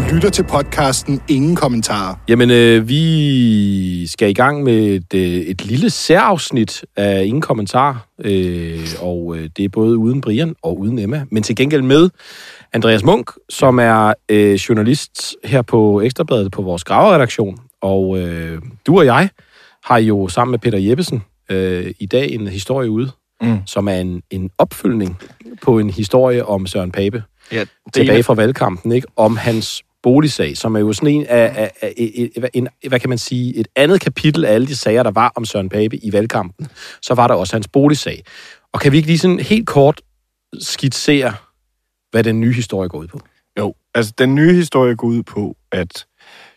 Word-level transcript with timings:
Du 0.00 0.14
lytter 0.14 0.30
til 0.30 0.42
podcasten 0.42 1.22
Ingen 1.28 1.56
Kommentarer. 1.56 2.14
Jamen, 2.28 2.50
øh, 2.50 2.88
vi 2.88 4.06
skal 4.06 4.30
i 4.30 4.32
gang 4.32 4.62
med 4.62 4.86
et, 4.86 5.14
øh, 5.14 5.22
et 5.22 5.64
lille 5.64 5.90
særafsnit 5.90 6.84
af 6.96 7.24
Ingen 7.24 7.40
Kommentar. 7.40 8.06
Øh, 8.24 8.86
og 9.00 9.36
øh, 9.36 9.48
det 9.56 9.64
er 9.64 9.68
både 9.68 9.96
uden 9.96 10.20
Brian 10.20 10.54
og 10.62 10.78
uden 10.78 10.98
Emma. 10.98 11.24
Men 11.30 11.42
til 11.42 11.56
gengæld 11.56 11.82
med 11.82 12.10
Andreas 12.72 13.04
Munk, 13.04 13.30
som 13.48 13.78
er 13.78 14.14
øh, 14.28 14.54
journalist 14.54 15.36
her 15.44 15.62
på 15.62 16.00
Ekstrabladet 16.00 16.52
på 16.52 16.62
vores 16.62 16.84
graveredaktion. 16.84 17.58
Og 17.82 18.18
øh, 18.18 18.62
du 18.86 18.98
og 18.98 19.06
jeg 19.06 19.28
har 19.84 19.98
jo 19.98 20.28
sammen 20.28 20.50
med 20.50 20.58
Peter 20.58 20.78
Jeppesen 20.78 21.22
øh, 21.50 21.92
i 21.98 22.06
dag 22.06 22.30
en 22.30 22.46
historie 22.46 22.90
ude, 22.90 23.10
mm. 23.42 23.58
som 23.66 23.88
er 23.88 23.94
en, 23.96 24.22
en 24.30 24.50
opfølgning 24.58 25.18
på 25.62 25.78
en 25.78 25.90
historie 25.90 26.46
om 26.46 26.66
Søren 26.66 26.92
Pape 26.92 27.22
Ja, 27.52 27.64
tilbage 27.92 28.22
fra 28.22 28.34
valgkampen, 28.34 28.92
ikke? 28.92 29.06
om 29.16 29.36
hans 29.36 29.82
boligsag, 30.02 30.56
som 30.56 30.74
er 30.74 30.80
jo 30.80 30.92
sådan 30.92 31.08
en 31.08 31.26
af, 31.28 31.52
af, 31.56 31.70
af 31.82 31.94
en, 31.96 32.48
en, 32.54 32.68
hvad 32.88 33.00
kan 33.00 33.08
man 33.08 33.18
sige, 33.18 33.56
et 33.56 33.68
andet 33.76 34.00
kapitel 34.00 34.44
af 34.44 34.52
alle 34.52 34.66
de 34.66 34.76
sager, 34.76 35.02
der 35.02 35.10
var 35.10 35.32
om 35.36 35.44
Søren 35.44 35.68
Pape 35.68 35.96
i 35.96 36.12
valgkampen, 36.12 36.66
så 37.02 37.14
var 37.14 37.28
der 37.28 37.34
også 37.34 37.54
hans 37.56 37.68
boligsag. 37.68 38.24
Og 38.72 38.80
kan 38.80 38.92
vi 38.92 38.96
ikke 38.96 39.08
lige 39.08 39.18
sådan 39.18 39.40
helt 39.40 39.66
kort 39.66 40.00
skitsere, 40.60 41.34
hvad 42.10 42.24
den 42.24 42.40
nye 42.40 42.52
historie 42.52 42.88
går 42.88 42.98
ud 42.98 43.06
på? 43.06 43.20
Jo, 43.58 43.74
altså 43.94 44.12
den 44.18 44.34
nye 44.34 44.54
historie 44.54 44.96
går 44.96 45.08
ud 45.08 45.22
på, 45.22 45.56
at 45.72 46.06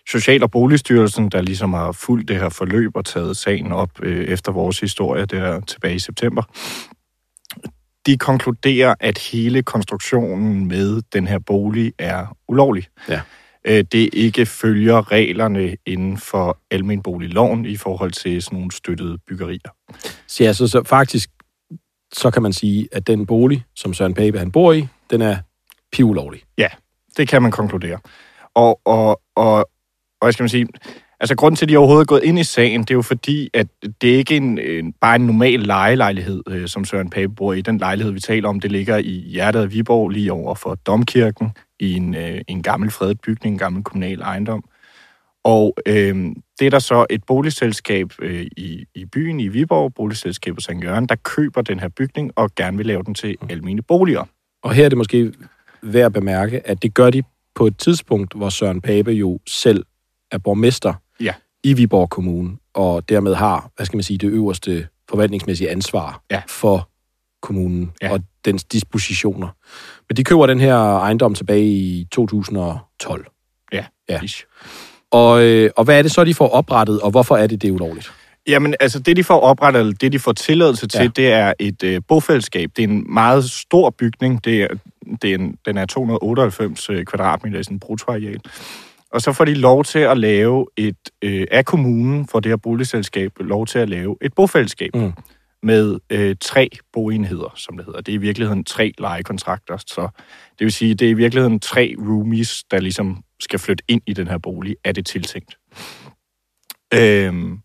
Social- 0.10 0.44
og 0.44 0.52
Boligstyrelsen, 0.52 1.30
der 1.30 1.42
ligesom 1.42 1.74
har 1.74 1.92
fulgt 1.92 2.28
det 2.28 2.36
her 2.36 2.50
forløb 2.50 2.96
og 2.96 3.06
taget 3.06 3.38
sagen 3.38 3.72
op 3.72 3.90
øh, 4.04 4.26
efter 4.26 4.52
vores 4.52 4.80
historie 4.80 5.26
der 5.26 5.62
tilbage 5.62 5.96
i 5.96 6.00
september, 6.00 6.44
de 8.06 8.18
konkluderer, 8.18 8.96
at 9.00 9.18
hele 9.18 9.64
konstruktionen 9.64 10.68
med 10.68 11.02
den 11.14 11.28
her 11.28 11.40
bolig 11.40 11.94
er 12.00 12.38
ulovlig. 12.48 12.88
Ja. 13.10 13.22
Øh, 13.66 13.84
det 13.92 14.10
ikke 14.14 14.46
følger 14.46 15.12
reglerne 15.12 15.76
inden 15.86 16.18
for 16.18 16.58
almenboligloven 16.72 17.66
i 17.66 17.78
forhold 17.78 18.12
til 18.12 18.42
sådan 18.42 18.56
nogle 18.56 18.72
støttede 18.72 19.18
byggerier. 19.28 19.70
Så, 20.28 20.44
ja, 20.44 20.54
så, 20.54 20.68
så 20.68 20.84
faktisk, 20.84 21.30
så 22.14 22.32
kan 22.32 22.42
man 22.42 22.54
sige, 22.54 22.88
at 22.92 23.08
den 23.08 23.26
bolig, 23.26 23.64
som 23.76 23.94
Søren 23.94 24.14
Pape 24.14 24.40
han 24.40 24.52
bor 24.52 24.74
i, 24.74 24.88
den 25.10 25.22
er 25.22 25.38
pivulovlig. 25.92 26.42
Ja, 26.58 26.68
det 27.18 27.28
kan 27.28 27.42
man 27.42 27.52
konkludere. 27.52 28.00
Og, 28.56 28.82
og, 28.86 29.22
og, 29.36 29.58
og 30.22 30.26
hvad 30.26 30.32
skal 30.32 30.44
man 30.44 30.50
sige, 30.50 30.68
altså 31.24 31.36
grunden 31.36 31.56
til, 31.56 31.66
at 31.66 31.70
de 31.70 31.78
overhovedet 31.78 32.04
er 32.04 32.06
gået 32.06 32.24
ind 32.24 32.40
i 32.40 32.44
sagen, 32.44 32.82
det 32.82 32.92
er 32.92 32.96
jo 32.96 33.02
fordi, 33.02 33.50
at 33.54 33.68
det 34.02 34.14
er 34.14 34.18
ikke 34.18 34.38
en, 34.38 34.60
en, 34.60 34.94
bare 35.02 35.16
en 35.16 35.26
normal 35.26 35.60
lejelejlighed, 35.60 36.44
øh, 36.50 36.68
som 36.68 36.86
Søren 36.86 37.10
Pape 37.10 37.30
bor 37.36 37.54
i. 37.54 37.62
Den 37.62 37.78
lejlighed, 37.78 38.14
vi 38.14 38.20
taler 38.20 38.50
om, 38.50 38.60
det 38.60 38.72
ligger 38.72 38.98
i 38.98 39.26
hjertet 39.28 39.62
af 39.62 39.72
Viborg, 39.72 40.10
lige 40.10 40.34
over 40.34 40.56
for 40.56 40.76
Domkirken, 40.76 41.52
i 41.80 41.94
en, 41.94 42.16
øh, 42.16 42.42
en 42.48 42.64
gammel 42.64 42.92
fredet 42.92 43.22
bygning, 43.22 43.54
en 43.54 43.60
gammel 43.60 43.84
kommunal 43.84 44.22
ejendom. 44.22 44.64
Og 45.44 45.78
øh, 45.86 46.16
det 46.60 46.66
er 46.66 46.70
der 46.70 46.80
så 46.80 47.06
et 47.10 47.24
boligselskab 47.24 48.14
øh, 48.22 48.48
i, 48.58 48.86
i 48.96 49.06
byen 49.06 49.40
i 49.40 49.48
Viborg, 49.48 49.94
boligselskabet 49.94 50.64
St. 50.64 50.84
Jørgen, 50.84 51.06
der 51.06 51.16
køber 51.16 51.62
den 51.62 51.80
her 51.80 51.90
bygning 51.90 52.32
og 52.36 52.56
gerne 52.56 52.78
vil 52.78 52.86
lave 52.86 53.04
den 53.04 53.14
til 53.14 53.36
almene 53.50 53.82
boliger. 53.82 54.24
Og 54.64 54.74
her 54.74 54.86
er 54.86 54.90
det 54.90 54.98
måske 54.98 55.34
værd 55.82 56.06
at 56.06 56.14
bemærke, 56.14 56.68
at 56.68 56.84
det 56.84 56.94
gør 56.94 57.10
de 57.10 57.24
på 57.56 57.68
et 57.68 57.78
tidspunkt, 57.78 58.34
hvor 58.34 58.50
Søren 58.50 58.82
Pape 58.82 59.12
jo 59.12 59.40
selv 59.48 59.86
er 60.32 60.38
borgmester 60.38 60.94
Ja. 61.20 61.34
i 61.64 61.74
Viborg 61.74 62.10
Kommune, 62.10 62.58
og 62.74 63.10
dermed 63.10 63.34
har, 63.36 63.70
hvad 63.76 63.86
skal 63.86 63.98
man 63.98 64.04
sige, 64.04 64.18
det 64.18 64.28
øverste 64.28 64.88
forvaltningsmæssige 65.10 65.70
ansvar 65.70 66.22
Ja. 66.32 66.42
for 66.48 66.90
kommunen 67.42 67.92
Ja. 68.02 68.12
og 68.12 68.20
dens 68.46 68.64
dispositioner. 68.64 69.48
Men 70.10 70.18
de 70.18 70.24
køber 70.24 70.48
den 70.48 70.60
her 70.60 70.76
ejendom 70.78 71.36
tilbage 71.36 71.66
i 71.66 72.08
2012. 72.12 73.26
Ja, 73.74 73.86
Ja. 74.10 74.22
ish. 74.22 74.44
Og, 75.12 75.44
øh, 75.44 75.70
og 75.78 75.84
hvad 75.84 75.98
er 75.98 76.02
det 76.02 76.12
så, 76.12 76.24
de 76.24 76.34
får 76.34 76.50
oprettet, 76.50 77.00
og 77.02 77.12
hvorfor 77.12 77.38
er 77.38 77.48
det, 77.48 77.62
det 77.62 77.68
er 77.68 77.72
ulovligt? 77.72 78.12
Jamen, 78.48 78.76
altså 78.80 79.00
det, 79.00 79.18
de 79.18 79.24
får 79.24 79.40
oprettet, 79.40 79.80
eller 79.80 79.94
det, 79.94 80.12
de 80.12 80.20
får 80.20 80.32
tilladelse 80.34 80.88
til, 80.88 81.02
Ja. 81.02 81.08
det 81.08 81.32
er 81.34 81.54
et 81.60 81.84
øh, 81.84 82.02
bofællesskab. 82.08 82.72
Det 82.76 82.84
er 82.84 82.88
en 82.88 83.14
meget 83.14 83.44
stor 83.52 83.90
bygning. 83.90 84.46
Det 84.46 84.62
er, 84.64 84.68
det 85.22 85.32
er 85.32 85.36
en, 85.36 85.58
den 85.66 85.78
er 85.78 85.86
298 85.86 86.90
øh, 86.90 87.06
kvadratmeter 87.06 87.60
i 87.60 87.64
sådan 87.64 87.76
en 87.76 87.80
bruttoareal. 87.80 88.40
Og 89.14 89.22
så 89.22 89.34
får 89.34 89.46
de 89.46 89.54
lov 89.54 89.84
til 89.84 90.00
at 90.00 90.18
lave 90.18 90.68
et, 90.78 90.98
øh, 91.22 91.48
af 91.52 91.66
kommunen, 91.66 92.28
for 92.28 92.40
det 92.40 92.50
her 92.50 92.58
boligselskab, 92.58 93.32
lov 93.40 93.66
til 93.66 93.80
at 93.80 93.90
lave 93.90 94.18
et 94.22 94.34
bofællesskab 94.34 94.96
Mm. 94.96 95.14
med 95.64 96.00
øh, 96.10 96.36
tre 96.42 96.70
boenheder, 96.94 97.54
som 97.56 97.78
det 97.78 97.86
hedder. 97.86 98.02
Det 98.02 98.12
er 98.12 98.16
i 98.16 98.18
virkeligheden 98.18 98.64
tre 98.64 98.94
lejekontrakter, 98.98 99.78
så 99.88 100.08
det 100.60 100.66
vil 100.66 100.72
sige, 100.72 100.96
det 100.96 101.06
er 101.06 101.10
i 101.10 101.14
virkeligheden 101.14 101.60
tre 101.60 101.96
roomies, 102.00 102.64
der 102.72 102.80
ligesom 102.80 103.24
skal 103.40 103.60
flytte 103.60 103.84
ind 103.88 104.02
i 104.08 104.14
den 104.14 104.28
her 104.28 104.38
bolig, 104.38 104.76
er 104.84 104.92
det 104.92 105.06
tiltænkt. 105.06 105.58
Øhm, 106.94 107.60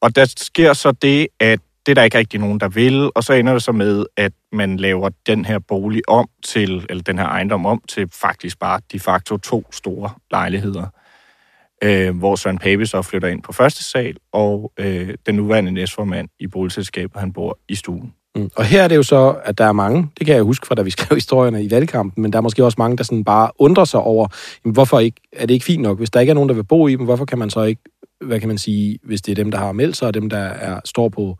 og 0.00 0.16
der 0.16 0.34
sker 0.36 0.72
så 0.72 0.92
det, 0.92 1.28
at 1.40 1.60
det 1.86 1.92
er 1.92 1.94
der 1.94 2.02
ikke 2.02 2.18
rigtig 2.18 2.40
nogen, 2.40 2.60
der 2.60 2.68
vil, 2.68 3.10
og 3.14 3.24
så 3.24 3.32
ender 3.32 3.52
det 3.52 3.62
så 3.62 3.72
med, 3.72 4.06
at 4.16 4.32
man 4.52 4.76
laver 4.76 5.10
den 5.26 5.44
her 5.44 5.58
bolig 5.58 6.02
om 6.08 6.28
til, 6.44 6.86
eller 6.88 7.02
den 7.02 7.18
her 7.18 7.26
ejendom 7.26 7.66
om 7.66 7.82
til 7.88 8.08
faktisk 8.12 8.58
bare 8.58 8.80
de 8.92 9.00
facto 9.00 9.36
to 9.36 9.72
store 9.72 10.10
lejligheder, 10.30 10.86
øh, 11.84 12.18
hvor 12.18 12.36
Søren 12.36 12.58
Pape 12.58 12.86
så 12.86 13.02
flytter 13.02 13.28
ind 13.28 13.42
på 13.42 13.52
første 13.52 13.84
sal, 13.84 14.16
og 14.32 14.72
øh, 14.78 15.14
den 15.26 15.34
nuværende 15.34 15.72
næstformand 15.72 16.28
i 16.38 16.46
boligselskabet, 16.46 17.20
han 17.20 17.32
bor 17.32 17.58
i 17.68 17.74
stuen. 17.74 18.14
Mm. 18.38 18.50
Og 18.56 18.64
her 18.64 18.82
er 18.82 18.88
det 18.88 18.96
jo 18.96 19.02
så, 19.02 19.36
at 19.44 19.58
der 19.58 19.64
er 19.64 19.72
mange, 19.72 20.08
det 20.18 20.26
kan 20.26 20.34
jeg 20.34 20.42
huske 20.42 20.66
fra, 20.66 20.74
da 20.74 20.82
vi 20.82 20.90
skrev 20.96 21.16
historierne 21.16 21.64
i 21.64 21.70
valgkampen, 21.70 22.22
men 22.22 22.32
der 22.32 22.38
er 22.38 22.42
måske 22.42 22.64
også 22.64 22.76
mange, 22.78 22.96
der 22.96 23.04
sådan 23.04 23.24
bare 23.24 23.50
undrer 23.58 23.84
sig 23.84 24.00
over, 24.00 24.28
jamen, 24.64 24.72
hvorfor 24.72 24.98
ikke, 25.00 25.20
er 25.32 25.46
det 25.46 25.54
ikke 25.54 25.66
fint 25.66 25.82
nok? 25.82 25.98
Hvis 25.98 26.10
der 26.10 26.20
ikke 26.20 26.30
er 26.30 26.34
nogen, 26.34 26.48
der 26.48 26.54
vil 26.54 26.64
bo 26.64 26.88
i 26.88 26.96
dem, 26.96 27.04
hvorfor 27.04 27.24
kan 27.24 27.38
man 27.38 27.50
så 27.50 27.62
ikke, 27.62 27.82
hvad 28.20 28.40
kan 28.40 28.48
man 28.48 28.58
sige, 28.58 28.98
hvis 29.02 29.22
det 29.22 29.32
er 29.32 29.36
dem, 29.36 29.50
der 29.50 29.58
har 29.58 29.72
meldt 29.72 29.96
sig, 29.96 30.08
og 30.08 30.14
dem, 30.14 30.30
der 30.30 30.38
er, 30.38 30.80
står 30.84 31.08
på, 31.08 31.36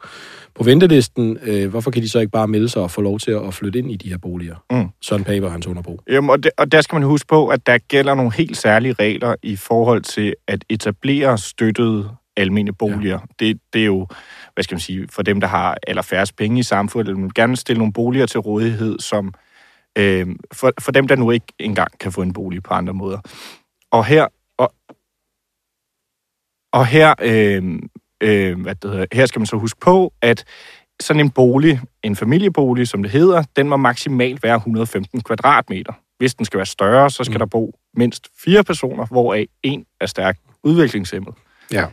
på 0.55 0.65
ventelisten, 0.65 1.39
øh, 1.43 1.71
hvorfor 1.71 1.91
kan 1.91 2.03
de 2.03 2.09
så 2.09 2.19
ikke 2.19 2.31
bare 2.31 2.49
melde 2.49 2.69
sig 2.69 2.83
og 2.83 2.91
få 2.91 3.01
lov 3.01 3.19
til 3.19 3.31
at 3.31 3.55
flytte 3.55 3.79
ind 3.79 3.91
i 3.91 3.97
de 3.97 4.09
her 4.09 4.19
boliger? 4.19 4.55
Mm. 4.71 4.89
Søren 5.01 5.25
Pape 5.25 5.47
og 5.47 5.53
hans 5.53 5.67
underbo. 5.67 6.01
Jamen, 6.09 6.31
og, 6.31 6.43
det, 6.43 6.51
og 6.59 6.73
der 6.73 6.81
skal 6.81 6.97
man 6.97 7.03
huske 7.03 7.27
på, 7.27 7.49
at 7.49 7.67
der 7.67 7.79
gælder 7.79 8.15
nogle 8.15 8.33
helt 8.35 8.57
særlige 8.57 8.93
regler 8.93 9.35
i 9.43 9.57
forhold 9.57 10.03
til 10.03 10.35
at 10.49 10.65
etablere 10.69 11.39
støttede 11.39 12.11
almene 12.39 12.73
boliger. 12.73 13.19
Ja. 13.21 13.47
Det, 13.47 13.61
det 13.73 13.81
er 13.81 13.87
jo, 13.87 14.07
hvad 14.55 14.65
skal 14.65 14.75
man 14.75 14.81
sige, 14.81 15.09
for 15.11 15.23
dem, 15.23 15.41
der 15.41 15.49
har 15.49 15.79
allerfærrest 15.87 16.37
penge 16.37 16.61
i 16.61 16.63
samfundet, 16.63 17.17
vil 17.17 17.35
gerne 17.35 17.57
stille 17.57 17.79
nogle 17.79 17.93
boliger 17.93 18.27
til 18.27 18.41
rådighed, 18.41 18.99
som 18.99 19.35
øh, 19.99 20.27
for, 20.53 20.73
for 20.81 20.93
dem, 20.93 21.09
der 21.09 21.17
nu 21.17 21.31
ikke 21.31 21.47
engang 21.59 21.99
kan 21.99 22.13
få 22.13 22.23
en 22.23 22.33
bolig 22.33 22.63
på 22.63 22.75
andre 22.75 22.95
måder. 22.95 23.19
Og 23.91 24.05
her, 24.05 24.27
og, 24.59 24.75
og 26.73 26.87
her, 26.87 27.15
øh, 27.21 27.79
øh, 28.21 28.61
hvad 28.61 28.75
det 28.75 28.91
hedder, 28.91 29.07
her 29.13 29.27
skal 29.27 29.41
man 29.41 29.47
så 29.47 29.57
huske 29.57 29.81
på, 29.81 30.13
at 30.23 30.45
sådan 31.01 31.21
en 31.21 31.31
bolig, 31.31 31.81
en 32.03 32.17
familiebolig, 32.17 32.89
som 32.89 33.03
det 33.03 33.13
hedder, 33.13 33.43
den 33.57 33.69
må 33.69 33.77
maksimalt 33.77 34.43
være 34.43 34.57
115 34.57 35.21
kvadratmeter. 35.21 35.93
Hvis 36.19 36.35
den 36.35 36.45
skal 36.45 36.59
være 36.59 36.67
større, 36.67 37.11
så 37.11 37.25
skal 37.25 37.35
mm. 37.35 37.39
der 37.39 37.47
bo 37.47 37.79
mindst 37.95 38.29
fire 38.45 38.65
personer, 38.65 39.07
hvoraf 39.07 39.47
en 39.63 39.85
er 40.01 40.07
stærkt 40.07 40.41
udviklingshemmet. 40.63 41.35
Ja. 41.73 41.87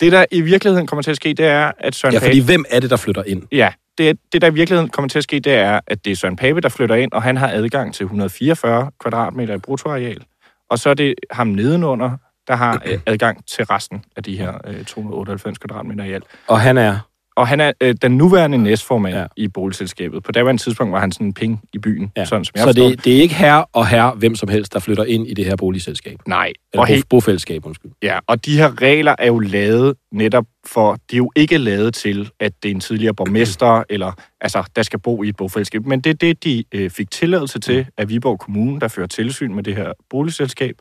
Det, 0.00 0.12
der 0.12 0.24
i 0.30 0.40
virkeligheden 0.40 0.86
kommer 0.86 1.02
til 1.02 1.10
at 1.10 1.16
ske, 1.16 1.34
det 1.34 1.46
er, 1.46 1.72
at 1.78 1.94
Søren 1.94 2.14
Ja, 2.14 2.18
Pape... 2.18 2.28
fordi 2.28 2.44
hvem 2.44 2.64
er 2.70 2.80
det, 2.80 2.90
der 2.90 2.96
flytter 2.96 3.22
ind? 3.26 3.42
Ja, 3.52 3.72
det, 3.98 4.18
det, 4.32 4.42
der 4.42 4.50
i 4.50 4.54
virkeligheden 4.54 4.90
kommer 4.90 5.08
til 5.08 5.18
at 5.18 5.24
ske, 5.24 5.40
det 5.40 5.52
er, 5.52 5.80
at 5.86 6.04
det 6.04 6.10
er 6.10 6.16
Søren 6.16 6.36
Pape, 6.36 6.60
der 6.60 6.68
flytter 6.68 6.94
ind, 6.94 7.12
og 7.12 7.22
han 7.22 7.36
har 7.36 7.48
adgang 7.48 7.94
til 7.94 8.04
144 8.04 8.90
kvadratmeter 9.00 9.54
i 9.54 9.58
bruttoareal. 9.58 10.24
Og 10.70 10.78
så 10.78 10.90
er 10.90 10.94
det 10.94 11.14
ham 11.30 11.46
nedenunder, 11.46 12.10
der 12.48 12.56
har 12.56 12.82
øh, 12.86 12.98
adgang 13.06 13.46
til 13.46 13.64
resten 13.64 14.04
af 14.16 14.22
de 14.22 14.36
her 14.36 14.52
øh, 14.66 14.84
298 14.84 15.58
kvadratmeter 15.58 16.04
i 16.04 16.12
alt. 16.12 16.24
Og 16.46 16.60
han 16.60 16.78
er, 16.78 16.98
Og 17.40 17.48
han 17.48 17.60
er 17.60 17.72
øh, 17.80 17.94
den 18.02 18.16
nuværende 18.16 18.58
næstformand 18.58 19.14
Ja. 19.16 19.26
i 19.36 19.48
boligselskabet. 19.48 20.22
På 20.22 20.32
daværende 20.32 20.62
tidspunkt 20.62 20.92
var 20.92 21.00
han 21.00 21.12
sådan 21.12 21.26
en 21.26 21.34
ping 21.34 21.60
i 21.72 21.78
byen, 21.78 22.12
ja. 22.16 22.24
sådan 22.24 22.44
som 22.44 22.52
jeg 22.54 22.60
så 22.62 22.66
forstår. 22.68 22.88
det, 22.88 23.04
det 23.04 23.16
er 23.16 23.20
ikke 23.22 23.34
herre 23.34 23.64
og 23.72 23.86
herre, 23.88 24.10
hvem 24.16 24.34
som 24.34 24.48
helst, 24.48 24.72
der 24.72 24.78
flytter 24.80 25.04
ind 25.04 25.26
i 25.26 25.34
det 25.34 25.44
her 25.44 25.56
boligselskab. 25.56 26.18
Nej, 26.26 26.52
Eller 26.72 26.82
og, 26.82 26.88
bo, 26.88 27.16
bofællesskab, 27.16 27.66
undskyld. 27.66 27.90
ja, 28.02 28.18
og 28.26 28.44
de 28.46 28.56
her 28.56 28.82
regler 28.82 29.14
er 29.18 29.26
jo 29.26 29.38
lavet 29.38 29.94
netop 30.12 30.44
for, 30.66 30.92
de 31.10 31.16
er 31.16 31.18
jo 31.18 31.30
ikke 31.36 31.58
lavet 31.58 31.94
til, 31.94 32.30
at 32.40 32.52
det 32.62 32.70
er 32.70 32.74
en 32.74 32.80
tidligere 32.80 33.14
borgmester, 33.14 33.82
eller 33.90 34.12
altså, 34.40 34.62
der 34.76 34.82
skal 34.82 34.98
bo 34.98 35.22
i 35.22 35.28
et 35.28 35.36
bofællesskab, 35.36 35.86
men 35.86 36.00
det 36.00 36.10
er 36.10 36.14
det, 36.14 36.44
de 36.44 36.64
øh, 36.72 36.90
fik 36.90 37.10
tilladelse 37.10 37.58
til 37.60 37.86
af 37.98 38.08
Viborg 38.08 38.38
Kommune, 38.38 38.80
der 38.80 38.88
fører 38.88 39.06
tilsyn 39.06 39.54
med 39.54 39.62
det 39.62 39.76
her 39.76 39.92
boligselskab. 40.10 40.74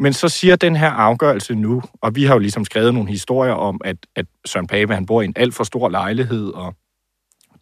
Men 0.00 0.12
så 0.12 0.28
siger 0.28 0.56
den 0.56 0.76
her 0.76 0.90
afgørelse 0.90 1.54
nu, 1.54 1.82
og 2.00 2.14
vi 2.14 2.24
har 2.24 2.34
jo 2.34 2.38
ligesom 2.38 2.64
skrevet 2.64 2.94
nogle 2.94 3.10
historier 3.10 3.52
om, 3.52 3.80
at, 3.84 3.96
at 4.16 4.26
Søren 4.46 4.66
Pape, 4.66 4.94
han 4.94 5.06
bor 5.06 5.22
i 5.22 5.24
en 5.24 5.32
alt 5.36 5.54
for 5.54 5.64
stor 5.64 5.88
lejlighed, 5.88 6.48
og 6.48 6.74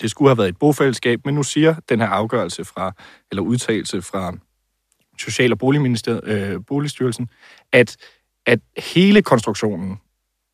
det 0.01 0.11
skulle 0.11 0.29
have 0.29 0.39
været 0.39 0.49
et 0.49 0.59
bofællesskab, 0.59 1.21
men 1.25 1.35
nu 1.35 1.43
siger 1.43 1.75
den 1.89 2.01
her 2.01 2.07
afgørelse 2.07 2.65
fra, 2.65 2.93
eller 3.31 3.43
udtalelse 3.43 4.03
fra 4.03 4.33
Social- 5.19 5.53
og 5.53 5.59
øh, 6.25 6.61
Boligstyrelsen, 6.67 7.29
at, 7.73 7.97
at 8.47 8.61
hele 8.95 9.23
konstruktionen 9.23 9.97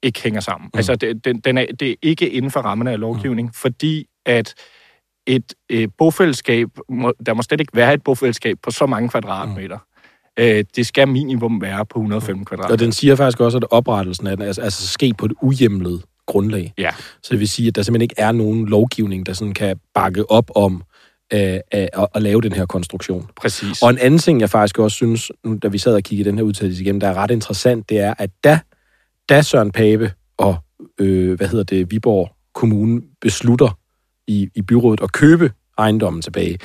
ikke 0.03 0.23
hænger 0.23 0.41
sammen. 0.41 0.71
Mm. 0.75 0.79
Altså, 0.79 0.97
det, 0.97 1.25
den, 1.25 1.41
den 1.41 1.59
er, 1.59 1.67
det 1.81 1.91
er 1.91 1.95
ikke 2.03 2.31
inden 2.31 2.51
for 2.51 2.61
rammerne 2.61 2.91
af 2.93 3.01
lovgivning, 3.01 3.49
mm. 3.49 3.53
fordi 3.53 4.07
at 4.27 4.55
et 5.27 5.55
øh, 5.71 5.89
bofællesskab, 5.99 6.69
må, 6.89 7.13
der 7.27 7.35
må 7.35 7.43
slet 7.43 7.61
ikke 7.61 7.77
være 7.77 7.95
et 7.95 8.03
bofællesskab 8.03 8.59
på 8.63 8.71
så 8.71 8.87
mange 8.87 9.09
kvadratmeter. 9.09 9.77
Mm. 9.77 9.94
Øh, 10.39 10.65
det 10.77 10.87
skal 10.87 11.09
minimum 11.09 11.63
være 11.63 11.87
på 11.87 11.99
105 11.99 12.45
kvadratmeter. 12.45 12.73
Og 12.73 12.79
den 12.79 12.93
siger 12.93 13.17
faktisk 13.17 13.41
også, 13.41 13.59
at 13.59 13.65
oprettelsen 13.71 14.27
af 14.27 14.37
den 14.37 14.47
altså, 14.47 14.63
altså 14.63 14.87
ske 14.87 15.15
på 15.19 15.27
et 15.27 15.33
uhjemlet 15.43 16.03
grundlag. 16.27 16.73
Ja. 16.79 16.91
Så 17.23 17.29
det 17.31 17.39
vil 17.41 17.49
sige, 17.49 17.69
at 17.69 17.77
der 17.77 17.83
simpelthen 17.83 18.03
ikke 18.03 18.15
er 18.19 18.33
nogen 18.33 18.67
lovgivning, 18.67 19.27
der 19.27 19.33
sådan 19.33 19.55
kan 19.55 19.77
bakke 19.95 20.31
op 20.31 20.51
om 20.55 20.83
øh, 21.33 21.41
at, 21.41 21.63
at, 21.73 22.07
at 22.15 22.23
lave 22.23 22.41
den 22.41 22.53
her 22.53 22.67
konstruktion. 22.67 23.31
Præcis. 23.37 23.83
Og 23.83 23.91
en 23.91 23.99
anden 23.99 24.19
ting, 24.19 24.41
jeg 24.41 24.51
faktisk 24.51 24.79
også 24.79 24.95
synes, 24.95 25.33
nu, 25.45 25.59
da 25.63 25.69
vi 25.69 25.79
sad 25.79 25.95
og 25.95 26.03
kiggede 26.03 26.31
den 26.31 26.39
her 26.39 26.45
udtalelse 26.45 26.83
igennem, 26.83 27.01
der 27.01 27.09
er 27.09 27.15
ret 27.15 27.31
interessant, 27.31 27.89
det 27.89 27.99
er, 27.99 28.15
at 28.19 28.31
da, 28.45 28.59
da 29.29 29.43
Søren 29.43 29.73
Pape 29.73 30.13
og, 30.37 30.57
øh, 31.01 31.37
hvad 31.37 31.49
hedder 31.49 31.65
det, 31.65 31.91
Viborg 31.91 32.31
Kommune 32.55 33.03
beslutter 33.21 33.79
i, 34.27 34.49
i 34.55 34.63
byrådet 34.63 35.01
at 35.03 35.13
købe 35.13 35.53
ejendommen 35.79 36.23
tilbage, 36.23 36.59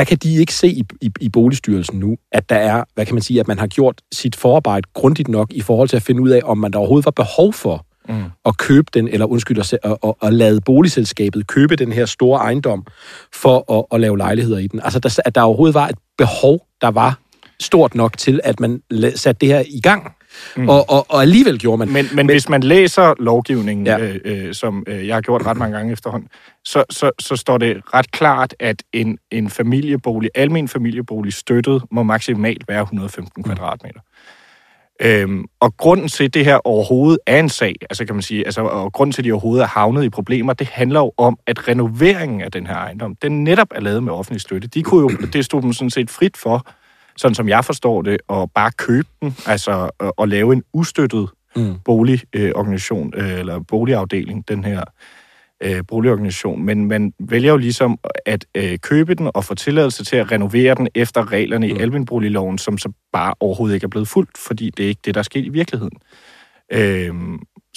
der 0.00 0.04
kan 0.04 0.16
de 0.16 0.36
ikke 0.36 0.54
se 0.54 0.68
i, 0.68 0.82
i, 1.00 1.10
i 1.20 1.28
boligstyrelsen 1.28 1.98
nu, 1.98 2.16
at 2.32 2.50
der 2.50 2.56
er, 2.56 2.84
hvad 2.94 3.06
kan 3.06 3.14
man 3.14 3.22
sige, 3.22 3.40
at 3.40 3.48
man 3.48 3.58
har 3.58 3.66
gjort 3.66 4.00
sit 4.12 4.36
forarbejde 4.36 4.88
grundigt 4.94 5.28
nok 5.28 5.52
i 5.52 5.60
forhold 5.60 5.88
til 5.88 5.96
at 5.96 6.02
finde 6.02 6.22
ud 6.22 6.30
af, 6.30 6.40
om 6.44 6.58
man 6.58 6.72
der 6.72 6.78
overhovedet 6.78 7.04
var 7.04 7.10
behov 7.10 7.52
for 7.52 7.86
mm. 8.08 8.24
at 8.44 8.56
købe 8.56 8.86
den, 8.94 9.08
eller 9.08 9.26
undskyld, 9.26 9.58
at, 9.58 9.72
at, 9.72 9.96
at, 10.04 10.14
at 10.22 10.32
lade 10.32 10.60
boligselskabet 10.60 11.46
købe 11.46 11.76
den 11.76 11.92
her 11.92 12.06
store 12.06 12.40
ejendom 12.40 12.86
for 13.34 13.78
at, 13.78 13.84
at 13.92 14.00
lave 14.00 14.18
lejligheder 14.18 14.58
i 14.58 14.66
den. 14.66 14.80
Altså, 14.84 14.98
der, 14.98 15.18
at 15.24 15.34
der 15.34 15.42
overhovedet 15.42 15.74
var 15.74 15.88
et 15.88 15.98
behov, 16.18 16.66
der 16.80 16.90
var 16.90 17.18
stort 17.60 17.94
nok 17.94 18.18
til, 18.18 18.40
at 18.44 18.60
man 18.60 18.82
satte 19.14 19.40
det 19.40 19.48
her 19.48 19.62
i 19.66 19.80
gang. 19.80 20.14
Mm. 20.56 20.68
Og, 20.68 20.90
og, 20.90 21.06
og 21.08 21.22
alligevel 21.22 21.58
gjorde 21.58 21.78
man. 21.78 21.92
Men, 21.92 22.06
men, 22.06 22.16
men 22.16 22.26
hvis 22.26 22.48
man 22.48 22.62
læser 22.62 23.14
lovgivningen, 23.18 23.86
ja. 23.86 23.98
øh, 23.98 24.20
øh, 24.24 24.54
som 24.54 24.84
øh, 24.86 25.06
jeg 25.06 25.16
har 25.16 25.20
gjort 25.20 25.46
ret 25.46 25.56
mange 25.56 25.76
gange 25.76 25.92
efterhånden, 25.92 26.28
så, 26.64 26.84
så, 26.90 27.10
så 27.18 27.36
står 27.36 27.58
det 27.58 27.80
ret 27.94 28.10
klart, 28.10 28.54
at 28.58 28.82
en, 28.92 29.18
en 29.30 29.50
familiebolig, 29.50 30.30
almen 30.34 30.68
familiebolig 30.68 31.32
støttet, 31.32 31.82
må 31.90 32.02
maksimalt 32.02 32.64
være 32.68 32.82
115 32.82 33.32
mm. 33.36 33.44
kvadratmeter. 33.44 34.00
Øhm, 35.02 35.44
og 35.60 35.76
grunden 35.76 36.08
til, 36.08 36.24
at 36.24 36.34
det 36.34 36.44
her 36.44 36.66
overhovedet 36.66 37.18
er 37.26 37.40
en 37.40 37.48
sag, 37.48 37.74
altså 37.80 38.04
kan 38.04 38.14
man 38.14 38.22
sige, 38.22 38.44
altså, 38.44 38.60
og 38.60 38.92
grunden 38.92 39.12
til, 39.12 39.20
at 39.20 39.24
de 39.24 39.32
overhovedet 39.32 39.62
er 39.62 39.68
havnet 39.68 40.04
i 40.04 40.10
problemer, 40.10 40.52
det 40.52 40.66
handler 40.66 41.00
jo 41.00 41.12
om, 41.16 41.38
at 41.46 41.68
renoveringen 41.68 42.40
af 42.40 42.52
den 42.52 42.66
her 42.66 42.74
ejendom, 42.74 43.16
den 43.22 43.44
netop 43.44 43.68
er 43.74 43.80
lavet 43.80 44.02
med 44.02 44.12
offentlig 44.12 44.40
støtte. 44.40 44.68
De 44.68 44.82
kunne 44.82 45.00
jo, 45.00 45.08
det 45.32 45.44
stod 45.44 45.62
dem 45.62 45.72
sådan 45.72 45.90
set 45.90 46.10
frit 46.10 46.36
for, 46.36 46.66
sådan 47.20 47.34
som 47.34 47.48
jeg 47.48 47.64
forstår 47.64 48.02
det, 48.02 48.18
at 48.30 48.48
bare 48.54 48.70
købe 48.78 49.08
den, 49.22 49.36
altså 49.46 49.90
at 50.22 50.28
lave 50.28 50.52
en 50.52 50.62
ustøttet 50.72 51.28
mm. 51.56 51.74
boligorganisation, 51.84 53.12
øh, 53.16 53.38
eller 53.38 53.60
boligafdeling, 53.60 54.48
den 54.48 54.64
her 54.64 54.84
øh, 55.62 55.82
boligorganisation, 55.88 56.62
men 56.62 56.88
man 56.88 57.12
vælger 57.18 57.50
jo 57.50 57.56
ligesom 57.56 57.98
at 58.26 58.44
øh, 58.54 58.78
købe 58.78 59.14
den 59.14 59.30
og 59.34 59.44
få 59.44 59.54
tilladelse 59.54 60.04
til 60.04 60.16
at 60.16 60.32
renovere 60.32 60.74
den 60.74 60.88
efter 60.94 61.32
reglerne 61.32 61.66
mm. 61.66 61.76
i 61.76 61.80
almenboligloven, 61.80 62.58
som 62.58 62.78
så 62.78 62.92
bare 63.12 63.34
overhovedet 63.40 63.74
ikke 63.74 63.84
er 63.84 63.88
blevet 63.88 64.08
fuldt, 64.08 64.38
fordi 64.38 64.70
det 64.70 64.84
er 64.84 64.88
ikke 64.88 65.02
det, 65.04 65.14
der 65.14 65.20
er 65.20 65.22
sket 65.22 65.44
i 65.44 65.48
virkeligheden. 65.48 65.98
Øh, 66.72 67.14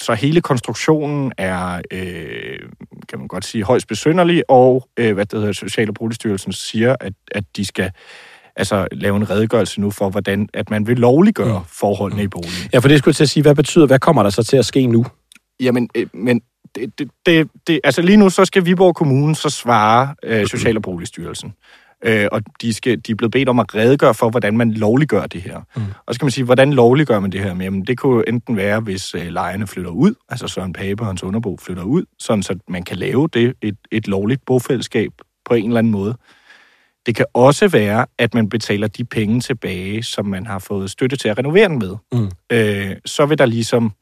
så 0.00 0.14
hele 0.14 0.40
konstruktionen 0.40 1.32
er, 1.38 1.80
øh, 1.90 2.58
kan 3.08 3.18
man 3.18 3.28
godt 3.28 3.44
sige, 3.44 3.64
højst 3.64 3.88
besynderlig, 3.88 4.42
og 4.48 4.88
øh, 4.96 5.14
hvad 5.14 5.26
det 5.26 5.38
hedder, 5.38 5.52
Social- 5.52 5.88
og 5.88 5.94
Boligstyrelsen 5.94 6.52
siger, 6.52 6.96
at, 7.00 7.12
at 7.30 7.44
de 7.56 7.64
skal 7.64 7.90
altså 8.56 8.88
lave 8.92 9.16
en 9.16 9.30
redegørelse 9.30 9.80
nu 9.80 9.90
for, 9.90 10.10
hvordan 10.10 10.48
at 10.54 10.70
man 10.70 10.86
vil 10.86 10.98
lovliggøre 10.98 11.58
mm. 11.58 11.64
forholdene 11.68 12.22
mm. 12.22 12.26
i 12.26 12.28
boligen. 12.28 12.70
Ja, 12.72 12.78
for 12.78 12.88
det 12.88 12.98
skulle 12.98 13.14
til 13.14 13.24
at 13.24 13.30
sige, 13.30 13.42
hvad 13.42 13.54
betyder, 13.54 13.86
hvad 13.86 13.98
kommer 13.98 14.22
der 14.22 14.30
så 14.30 14.42
til 14.42 14.56
at 14.56 14.64
ske 14.64 14.86
nu? 14.86 15.06
Jamen, 15.60 15.88
øh, 15.94 16.06
men 16.14 16.40
det, 16.74 16.98
det, 16.98 17.10
det, 17.26 17.48
det, 17.66 17.80
altså 17.84 18.02
lige 18.02 18.16
nu 18.16 18.30
så 18.30 18.44
skal 18.44 18.64
Viborg 18.64 18.94
Kommune 18.94 19.36
så 19.36 19.50
svare 19.50 20.14
øh, 20.22 20.46
Social- 20.46 20.76
og 20.76 20.82
Boligstyrelsen. 20.82 21.54
Øh, 22.04 22.28
og 22.32 22.42
de, 22.62 22.72
skal, 22.72 23.00
de 23.00 23.12
er 23.12 23.16
blevet 23.16 23.32
bedt 23.32 23.48
om 23.48 23.58
at 23.58 23.74
redegøre 23.74 24.14
for, 24.14 24.30
hvordan 24.30 24.56
man 24.56 24.72
lovliggør 24.72 25.26
det 25.26 25.42
her. 25.42 25.60
Mm. 25.76 25.82
Og 26.06 26.14
så 26.14 26.20
kan 26.20 26.26
man 26.26 26.30
sige, 26.30 26.44
hvordan 26.44 26.72
lovliggør 26.72 27.20
man 27.20 27.32
det 27.32 27.40
her? 27.40 27.56
Jamen, 27.62 27.84
det 27.84 27.98
kunne 27.98 28.28
enten 28.28 28.56
være, 28.56 28.80
hvis 28.80 29.14
øh, 29.14 29.26
lejerne 29.26 29.66
flytter 29.66 29.90
ud, 29.90 30.14
altså 30.28 30.48
Søren 30.48 30.72
Pape 30.72 31.02
og 31.02 31.06
hans 31.06 31.22
underbo 31.22 31.58
flytter 31.62 31.82
ud, 31.82 32.04
sådan 32.18 32.42
så 32.42 32.58
man 32.68 32.82
kan 32.82 32.96
lave 32.96 33.28
det 33.32 33.54
et, 33.62 33.76
et 33.92 34.08
lovligt 34.08 34.40
bofællesskab 34.46 35.10
på 35.44 35.54
en 35.54 35.66
eller 35.66 35.78
anden 35.78 35.92
måde. 35.92 36.16
Det 37.06 37.16
kan 37.16 37.26
også 37.34 37.68
være, 37.68 38.06
at 38.18 38.34
man 38.34 38.48
betaler 38.48 38.86
de 38.86 39.04
penge 39.04 39.40
tilbage, 39.40 40.02
som 40.02 40.26
man 40.26 40.46
har 40.46 40.58
fået 40.58 40.90
støtte 40.90 41.16
til 41.16 41.28
at 41.28 41.38
renovere 41.38 41.68
den 41.68 41.78
med. 41.78 41.96
Mm. 42.12 42.30
Øh, 42.52 42.96
så 43.04 43.26
vil 43.26 43.38
der 43.38 43.46
ligesom 43.46 43.92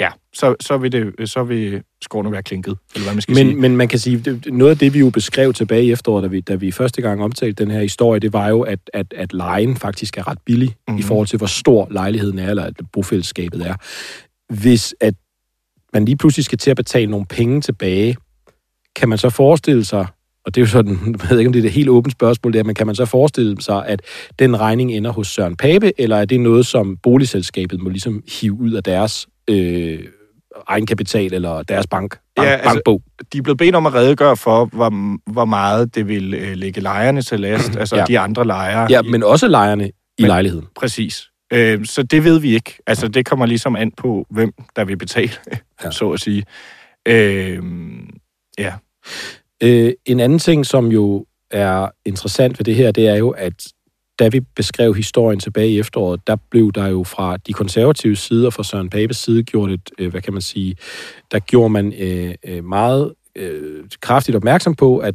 ja, 0.00 0.08
så, 0.34 0.54
så, 0.60 0.76
vil 0.76 0.92
det, 0.92 1.30
så 1.30 1.44
vil 1.44 1.82
skårene 2.02 2.32
være 2.32 2.42
klinket, 2.42 2.76
eller 2.94 3.06
hvad 3.06 3.14
man 3.14 3.22
skal 3.22 3.34
men, 3.34 3.46
sige. 3.46 3.60
Men 3.60 3.76
man 3.76 3.88
kan 3.88 3.98
sige, 3.98 4.40
noget 4.46 4.70
af 4.70 4.78
det, 4.78 4.94
vi 4.94 4.98
jo 4.98 5.10
beskrev 5.10 5.52
tilbage 5.52 5.84
i 5.84 5.92
efteråret, 5.92 6.22
da 6.22 6.28
vi, 6.28 6.40
da 6.40 6.54
vi 6.54 6.70
første 6.70 7.02
gang 7.02 7.22
omtalte 7.22 7.64
den 7.64 7.72
her 7.72 7.80
historie, 7.80 8.20
det 8.20 8.32
var 8.32 8.48
jo, 8.48 8.60
at, 8.60 8.78
at, 8.92 9.06
at 9.16 9.32
lejen 9.32 9.76
faktisk 9.76 10.18
er 10.18 10.28
ret 10.28 10.38
billig 10.46 10.68
mm-hmm. 10.68 10.98
i 10.98 11.00
mhm. 11.00 11.08
forhold 11.08 11.26
til, 11.26 11.36
hvor 11.36 11.46
stor 11.46 11.88
lejligheden 11.90 12.38
er, 12.38 12.50
eller 12.50 12.64
at 12.64 12.74
bofællesskabet 12.92 13.66
er. 13.66 13.74
Hvis 14.54 14.94
at 15.00 15.14
man 15.92 16.04
lige 16.04 16.16
pludselig 16.16 16.44
skal 16.44 16.58
til 16.58 16.70
at 16.70 16.76
betale 16.76 17.10
nogle 17.10 17.26
penge 17.26 17.60
tilbage, 17.60 18.16
kan 18.96 19.08
man 19.08 19.18
så 19.18 19.30
forestille 19.30 19.84
sig, 19.84 20.06
og 20.46 20.54
det 20.54 20.60
er 20.60 20.62
jo 20.62 20.70
sådan, 20.70 20.98
jeg 21.22 21.30
ved 21.30 21.38
ikke, 21.38 21.48
om 21.48 21.52
det 21.52 21.64
er 21.64 21.66
et 21.66 21.72
helt 21.72 21.88
åbent 21.88 22.12
spørgsmål 22.12 22.52
der, 22.52 22.64
men 22.64 22.74
kan 22.74 22.86
man 22.86 22.96
så 22.96 23.04
forestille 23.04 23.62
sig, 23.62 23.86
at 23.86 24.02
den 24.38 24.60
regning 24.60 24.92
ender 24.92 25.12
hos 25.12 25.28
Søren 25.28 25.56
Pape, 25.56 26.00
eller 26.00 26.16
er 26.16 26.24
det 26.24 26.40
noget, 26.40 26.66
som 26.66 26.96
boligselskabet 27.02 27.80
må 27.80 27.88
ligesom 27.88 28.22
hive 28.40 28.52
ud 28.60 28.72
af 28.72 28.82
deres 28.82 29.26
øh, 29.50 29.98
egenkapital 30.68 31.34
eller 31.34 31.62
deres 31.62 31.86
bank, 31.86 32.18
bank 32.36 32.48
ja, 32.48 32.52
altså, 32.52 32.68
bankbog. 32.68 33.02
De 33.32 33.38
er 33.38 33.42
blevet 33.42 33.58
bedt 33.58 33.74
om 33.74 33.86
at 33.86 33.94
redegøre 33.94 34.36
for, 34.36 34.64
hvor, 34.64 34.90
hvor 35.32 35.44
meget 35.44 35.94
det 35.94 36.08
vil 36.08 36.34
øh, 36.34 36.56
lægge 36.56 36.80
lejerne 36.80 37.22
til 37.22 37.40
last, 37.40 37.76
altså 37.80 37.96
ja. 37.96 38.04
de 38.04 38.18
andre 38.18 38.46
lejere. 38.46 38.86
Ja, 38.90 39.02
men 39.02 39.22
også 39.22 39.48
lejerne 39.48 39.88
i 39.88 39.92
men, 40.22 40.26
lejligheden. 40.26 40.66
Præcis. 40.76 41.28
Øh, 41.52 41.86
så 41.86 42.02
det 42.02 42.24
ved 42.24 42.38
vi 42.38 42.54
ikke. 42.54 42.78
Altså, 42.86 43.08
det 43.08 43.26
kommer 43.26 43.46
ligesom 43.46 43.76
an 43.76 43.92
på, 43.96 44.26
hvem 44.30 44.52
der 44.76 44.84
vil 44.84 44.96
betale, 44.96 45.32
ja. 45.84 45.90
så 45.98 46.10
at 46.10 46.20
sige. 46.20 46.44
Øh, 47.08 47.62
ja. 48.58 48.72
Øh, 49.64 49.92
en 50.06 50.20
anden 50.20 50.38
ting, 50.38 50.66
som 50.66 50.86
jo 50.86 51.26
er 51.50 51.88
interessant 52.04 52.58
ved 52.58 52.64
det 52.64 52.74
her, 52.74 52.92
det 52.92 53.08
er 53.08 53.14
jo, 53.14 53.30
at 53.30 53.66
da 54.18 54.28
vi 54.28 54.40
beskrev 54.40 54.94
historien 54.94 55.40
tilbage 55.40 55.68
i 55.68 55.78
efteråret, 55.78 56.26
der 56.26 56.36
blev 56.50 56.72
der 56.72 56.86
jo 56.86 57.04
fra 57.04 57.36
de 57.36 57.52
konservative 57.52 58.16
sider, 58.16 58.50
fra 58.50 58.64
Søren 58.64 58.90
Papes 58.90 59.16
side, 59.16 59.42
gjort 59.42 59.70
et, 59.70 59.90
øh, 59.98 60.10
hvad 60.10 60.20
kan 60.20 60.32
man 60.32 60.42
sige, 60.42 60.76
der 61.32 61.38
gjorde 61.38 61.70
man 61.70 61.92
øh, 61.98 62.34
øh, 62.44 62.64
meget 62.64 63.12
øh, 63.36 63.84
kraftigt 64.00 64.36
opmærksom 64.36 64.74
på, 64.74 64.98
at 64.98 65.14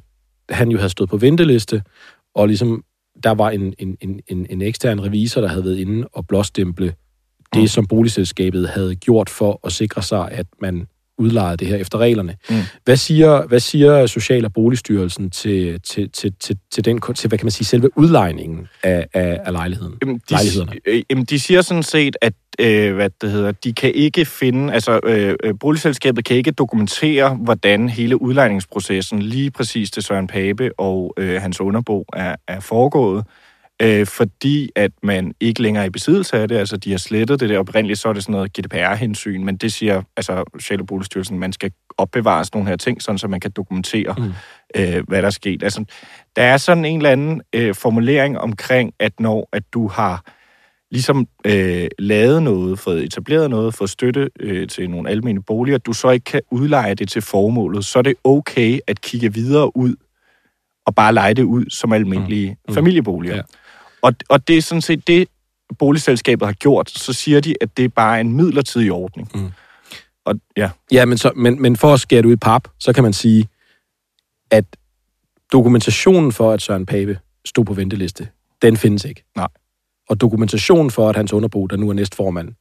han 0.50 0.72
jo 0.72 0.77
havde 0.77 0.89
stået 0.89 1.10
på 1.10 1.18
venteliste, 1.18 1.84
og 2.36 2.48
ligesom 2.48 2.84
der 3.24 3.32
var 3.32 3.50
en, 3.50 3.74
en, 3.79 3.98
en, 4.27 4.46
en 4.50 4.62
ekstern 4.62 5.03
revisor, 5.03 5.41
der 5.41 5.48
havde 5.48 5.63
været 5.63 5.77
inde 5.77 6.08
og 6.13 6.27
blåstemple 6.27 6.94
det, 7.53 7.62
mm. 7.62 7.68
som 7.68 7.88
boligselskabet 7.88 8.70
havde 8.70 8.96
gjort 8.96 9.29
for 9.29 9.60
at 9.63 9.72
sikre 9.72 10.01
sig, 10.01 10.32
at 10.32 10.46
man 10.62 10.88
udlejede 11.19 11.57
det 11.57 11.67
her 11.67 11.75
efter 11.75 11.97
reglerne. 11.97 12.35
Mm. 12.49 12.55
Hvad, 12.85 12.97
siger, 12.97 13.47
hvad 13.47 13.59
siger 13.59 14.05
Social- 14.05 14.45
og 14.45 14.53
Boligstyrelsen 14.53 15.29
til, 15.29 15.81
til, 15.81 16.09
til, 16.11 16.33
til, 16.39 16.57
til, 16.71 16.85
den, 16.85 17.01
til 17.15 17.27
hvad 17.27 17.38
kan 17.38 17.45
man 17.45 17.51
sige, 17.51 17.65
selve 17.65 17.97
udlejningen 17.97 18.67
af, 18.83 19.07
af, 19.13 19.39
af 19.45 19.51
lejligheden? 19.51 19.93
Jamen, 20.01 20.15
de, 20.15 20.21
lejlighederne? 20.31 20.71
Øh, 20.85 21.03
jamen, 21.09 21.25
de 21.25 21.39
siger 21.39 21.61
sådan 21.61 21.83
set, 21.83 22.15
at 22.21 22.33
øh, 22.59 22.95
hvad 22.95 23.09
det 23.21 23.31
hedder, 23.31 23.51
de 23.51 23.73
kan 23.73 23.91
ikke 23.93 24.25
finde, 24.25 24.73
altså 24.73 24.99
øh, 25.03 25.35
øh, 25.43 25.53
boligselskabet 25.59 26.25
kan 26.25 26.38
ikke 26.38 26.51
dokumentere, 26.51 27.35
hvordan 27.35 27.89
hele 27.89 28.21
udlejningsprocessen 28.21 29.21
lige 29.21 29.51
præcis 29.51 29.91
til 29.91 30.03
Søren 30.03 30.27
Pape 30.27 30.79
og 30.79 31.13
øh, 31.17 31.41
hans 31.41 31.61
underbo 31.61 32.05
er, 32.13 32.35
er 32.47 32.59
foregået 32.59 33.25
øh, 33.81 34.07
fordi 34.07 34.69
at 34.75 34.91
man 35.03 35.33
ikke 35.39 35.62
længere 35.62 35.83
er 35.83 35.88
i 35.88 35.89
besiddelse 35.89 36.38
af 36.38 36.48
det. 36.48 36.57
Altså, 36.57 36.77
de 36.77 36.91
har 36.91 36.98
slettet 36.98 37.39
det 37.39 37.50
der 37.50 37.59
oprindeligt, 37.59 38.00
så 38.00 38.09
er 38.09 38.13
det 38.13 38.24
sådan 38.24 38.33
noget 38.33 38.57
GDPR-hensyn, 38.59 39.43
men 39.43 39.57
det 39.57 39.74
siger 39.74 40.01
altså 40.17 40.43
Social- 40.59 40.81
og 40.81 40.88
Boligstyrelsen, 40.88 41.39
man 41.39 41.53
skal 41.53 41.71
opbevare 41.98 42.45
sådan 42.45 42.57
nogle 42.57 42.69
her 42.69 42.77
ting, 42.77 43.01
sådan 43.01 43.17
så 43.17 43.27
man 43.27 43.39
kan 43.39 43.51
dokumentere, 43.51 44.15
mm. 44.17 44.33
øh, 44.75 45.03
hvad 45.07 45.21
der 45.21 45.25
er 45.25 45.31
sket. 45.31 45.63
Altså, 45.63 45.86
der 46.36 46.43
er 46.43 46.57
sådan 46.57 46.86
en 46.86 46.98
eller 46.98 47.09
anden 47.09 47.41
øh, 47.53 47.75
formulering 47.75 48.39
omkring, 48.39 48.93
at 49.00 49.19
når 49.19 49.50
at 49.53 49.63
du 49.74 49.88
har 49.88 50.24
ligesom 50.91 51.27
øh, 51.45 51.88
lavet 52.00 52.43
noget, 52.43 52.79
fået 52.79 53.03
etableret 53.03 53.50
noget, 53.50 53.74
fået 53.74 53.89
støtte 53.89 54.29
øh, 54.39 54.67
til 54.67 54.89
nogle 54.89 55.09
almene 55.09 55.43
boliger, 55.43 55.77
du 55.77 55.93
så 55.93 56.09
ikke 56.09 56.24
kan 56.24 56.41
udleje 56.51 56.93
det 56.93 57.09
til 57.09 57.21
formålet, 57.21 57.86
så 57.86 58.00
er 58.00 58.03
det 58.03 58.13
okay 58.24 58.79
at 58.88 59.01
kigge 59.01 59.33
videre 59.33 59.77
ud 59.77 59.95
og 60.86 60.95
bare 60.95 61.13
lege 61.13 61.33
det 61.33 61.43
ud 61.43 61.65
som 61.69 61.93
almindelige 61.93 62.50
mm. 62.50 62.55
mm. 62.67 62.74
familieboliger. 62.74 63.36
Ja. 63.36 63.41
Og, 64.01 64.13
og 64.29 64.48
det 64.48 64.58
er 64.58 64.62
sådan 64.62 64.82
set 64.82 65.08
det, 65.08 65.27
boligselskabet 65.79 66.48
har 66.48 66.53
gjort, 66.53 66.89
så 66.89 67.13
siger 67.13 67.39
de, 67.39 67.56
at 67.62 67.77
det 67.77 67.86
er 67.86 67.89
bare 67.89 68.22
en 68.22 68.34
midlertidig 68.34 68.91
ordning. 68.91 69.32
Mm. 69.36 69.51
Og 70.25 70.36
ja, 70.58 70.70
Ja, 70.91 71.06
men, 71.06 71.18
så, 71.18 71.32
men, 71.36 71.62
men 71.62 71.75
for 71.75 71.94
at 71.94 72.00
skære 72.00 72.22
det 72.22 72.25
ud 72.27 72.34
i 72.34 72.36
pap, 72.36 72.68
så 72.79 72.94
kan 72.94 73.03
man 73.03 73.13
sige, 73.13 73.48
at 74.51 74.65
dokumentationen 75.53 76.32
for, 76.32 76.51
at 76.51 76.62
Søren 76.62 76.86
Pape 76.86 77.20
stod 77.46 77.65
på 77.65 77.74
venteliste, 77.74 78.27
den 78.62 78.77
findes 78.77 79.06
ikke. 79.06 79.24
Nej. 79.36 79.48
Og 80.10 80.22
dokumentationen 80.22 80.91
for, 80.91 81.10
at 81.10 81.15
hans 81.15 81.34
underbo, 81.34 81.68
der 81.68 81.77
nu 81.77 81.89
er 81.89 81.94
næstformand 81.94 82.53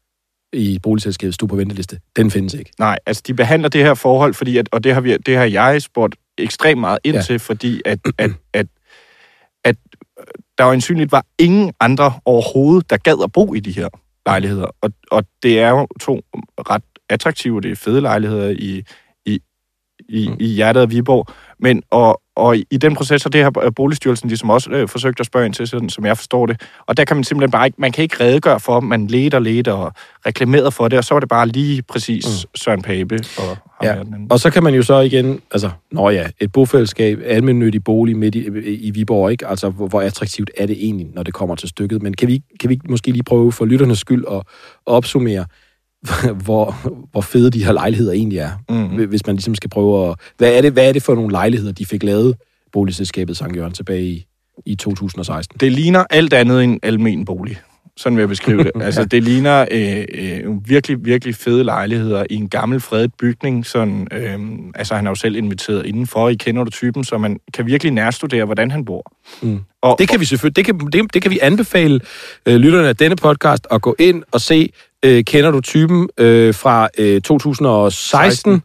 i 0.52 0.78
boligselskabet, 0.82 1.34
stod 1.34 1.48
på 1.48 1.56
venteliste, 1.56 2.00
den 2.16 2.30
findes 2.30 2.54
ikke. 2.54 2.70
nej, 2.78 2.98
altså 3.06 3.22
de 3.26 3.34
behandler 3.34 3.68
det 3.68 3.84
her 3.84 3.94
forhold, 3.94 4.34
fordi 4.34 4.56
at, 4.58 4.68
og 4.72 4.84
det 4.84 4.94
har, 4.94 5.00
vi, 5.00 5.16
det 5.16 5.36
har 5.36 5.44
jeg 5.44 5.82
spurgt 5.82 6.16
ekstremt 6.38 6.80
meget 6.80 6.98
ind 7.04 7.16
Ja. 7.16 7.22
til, 7.22 7.38
fordi 7.38 7.82
at, 7.84 7.98
at, 8.04 8.12
at, 8.18 8.30
at 8.52 8.66
der 10.58 10.64
jo 10.64 10.70
ansynligt 10.70 11.12
var 11.12 11.24
ingen 11.38 11.72
andre 11.80 12.12
overhovedet, 12.24 12.90
der 12.90 12.96
gad 12.96 13.24
at 13.24 13.32
bo 13.32 13.54
i 13.54 13.60
de 13.60 13.72
her 13.72 13.88
lejligheder. 14.26 14.66
Og, 14.82 14.90
og 15.10 15.24
det 15.42 15.60
er 15.60 15.68
jo 15.68 15.86
to 16.00 16.20
ret 16.70 16.82
attraktive, 17.08 17.60
det 17.60 17.70
er 17.70 17.76
fede 17.76 18.00
lejligheder 18.00 18.48
i, 18.48 18.82
i, 20.08 20.24
i, 20.24 20.28
Mm. 20.28 20.36
i 20.40 20.46
hjertet 20.46 20.80
af 20.80 20.90
Viborg. 20.90 21.26
Men, 21.60 21.82
og, 21.90 22.20
og 22.36 22.56
i 22.56 22.76
den 22.76 22.94
proces 22.94 23.22
har 23.22 23.30
det 23.30 23.40
her 23.40 23.58
øh, 23.64 23.72
Boligstyrelsen 23.76 24.28
ligesom 24.28 24.50
også 24.50 24.70
øh, 24.70 24.88
forsøgt 24.88 25.20
at 25.20 25.26
spørge 25.26 25.46
ind 25.46 25.54
til, 25.54 25.68
sådan, 25.68 25.88
som 25.88 26.06
jeg 26.06 26.16
forstår 26.16 26.46
det. 26.46 26.62
Og 26.86 26.96
der 26.96 27.04
kan 27.04 27.16
man 27.16 27.24
simpelthen 27.24 27.50
bare 27.50 27.66
ikke, 27.66 27.76
man 27.80 27.92
kan 27.92 28.02
ikke 28.02 28.24
redegøre 28.24 28.60
for, 28.60 28.80
man 28.80 29.06
leder, 29.06 29.38
leder 29.38 29.72
og 29.72 29.92
reklameret 30.26 30.74
for 30.74 30.88
det, 30.88 30.98
og 30.98 31.04
så 31.04 31.14
var 31.14 31.20
det 31.20 31.28
bare 31.28 31.48
lige 31.48 31.82
præcis 31.82 32.26
mm. 32.26 32.50
Søren 32.54 32.82
Pape 32.82 33.14
og 33.38 33.46
ham 33.46 33.56
Ja, 33.82 34.02
den. 34.02 34.26
Og 34.30 34.40
så 34.40 34.50
kan 34.50 34.62
man 34.62 34.74
jo 34.74 34.82
så 34.82 35.00
igen, 35.00 35.40
altså, 35.50 35.70
nå 35.92 36.10
ja, 36.10 36.26
et 36.40 36.52
bofællesskab, 36.52 37.18
almindelig 37.24 37.84
bolig 37.84 38.16
midt 38.16 38.34
i, 38.34 38.46
i 38.74 38.90
Viborg, 38.90 39.30
ikke? 39.30 39.46
Altså, 39.46 39.70
hvor, 39.70 39.86
hvor 39.86 40.00
attraktivt 40.00 40.50
er 40.56 40.66
det 40.66 40.76
egentlig, 40.84 41.06
når 41.14 41.22
det 41.22 41.34
kommer 41.34 41.54
til 41.54 41.68
stykket? 41.68 42.02
Men 42.02 42.14
kan 42.14 42.28
vi, 42.28 42.42
kan 42.60 42.70
vi 42.70 42.80
måske 42.88 43.10
lige 43.10 43.22
prøve 43.22 43.52
for 43.52 43.64
lytternes 43.64 43.98
skyld 43.98 44.24
at, 44.30 44.36
at 44.36 44.42
opsummere, 44.86 45.44
hvor, 46.44 46.76
hvor 47.12 47.20
fede 47.20 47.50
de 47.50 47.64
her 47.64 47.72
lejligheder 47.72 48.12
egentlig 48.12 48.38
er? 48.38 48.50
Mhm. 48.68 49.08
Hvis 49.08 49.26
man 49.26 49.36
ligesom 49.36 49.54
skal 49.54 49.70
prøve 49.70 50.10
at... 50.10 50.16
Hvad 50.38 50.52
er 50.52 50.60
det, 50.60 50.72
hvad 50.72 50.88
er 50.88 50.92
det 50.92 51.02
for 51.02 51.14
nogle 51.14 51.30
lejligheder, 51.30 51.72
de 51.72 51.86
fik 51.86 52.02
lavet, 52.02 52.36
boligselskabet 52.72 53.36
Sankt 53.36 53.56
Jørgen, 53.56 53.72
tilbage 53.72 54.04
i, 54.04 54.26
i 54.66 54.74
2016? 54.74 55.58
Det 55.60 55.72
ligner 55.72 56.04
alt 56.10 56.32
andet 56.32 56.64
end 56.64 56.80
almen 56.82 57.24
bolig. 57.24 57.58
Sådan 57.98 58.16
vil 58.16 58.22
jeg 58.22 58.28
beskrive 58.28 58.64
det. 58.64 58.70
Altså, 58.88 59.04
det 59.04 59.24
ligner 59.24 59.66
øh, 59.70 60.04
øh, 60.14 60.68
virkelig, 60.68 61.04
virkelig 61.04 61.34
fede 61.34 61.64
lejligheder 61.64 62.24
i 62.30 62.34
en 62.34 62.48
gammel 62.48 62.80
fredet 62.80 63.14
bygning. 63.14 63.66
Sådan, 63.66 64.08
øh, 64.12 64.38
altså, 64.74 64.94
han 64.94 65.04
har 65.04 65.10
jo 65.10 65.14
selv 65.14 65.36
inviteret 65.36 65.86
indenfor. 65.86 66.28
I 66.28 66.34
kender 66.34 66.64
du 66.64 66.70
typen, 66.70 67.04
så 67.04 67.18
man 67.18 67.40
kan 67.54 67.66
virkelig 67.66 67.92
nærstudere, 67.92 68.44
hvordan 68.44 68.70
han 68.70 68.84
bor. 68.84 69.12
Mm. 69.42 69.60
Og, 69.82 69.96
Det 69.98 70.08
kan 70.08 70.20
vi 70.20 70.24
selvfølgelig, 70.24 70.56
det 70.56 70.64
kan, 70.64 70.90
det, 70.92 71.14
det 71.14 71.22
kan 71.22 71.30
vi 71.30 71.38
anbefale 71.42 72.00
øh, 72.46 72.56
lytterne 72.56 72.88
af 72.88 72.96
denne 72.96 73.16
podcast 73.16 73.66
at 73.70 73.82
gå 73.82 73.96
ind 73.98 74.22
og 74.32 74.40
se, 74.40 74.72
øh, 75.04 75.24
kender 75.24 75.50
du 75.50 75.60
typen 75.60 76.08
øh, 76.18 76.54
fra 76.54 76.88
øh, 76.98 77.20
2016, 77.20 78.62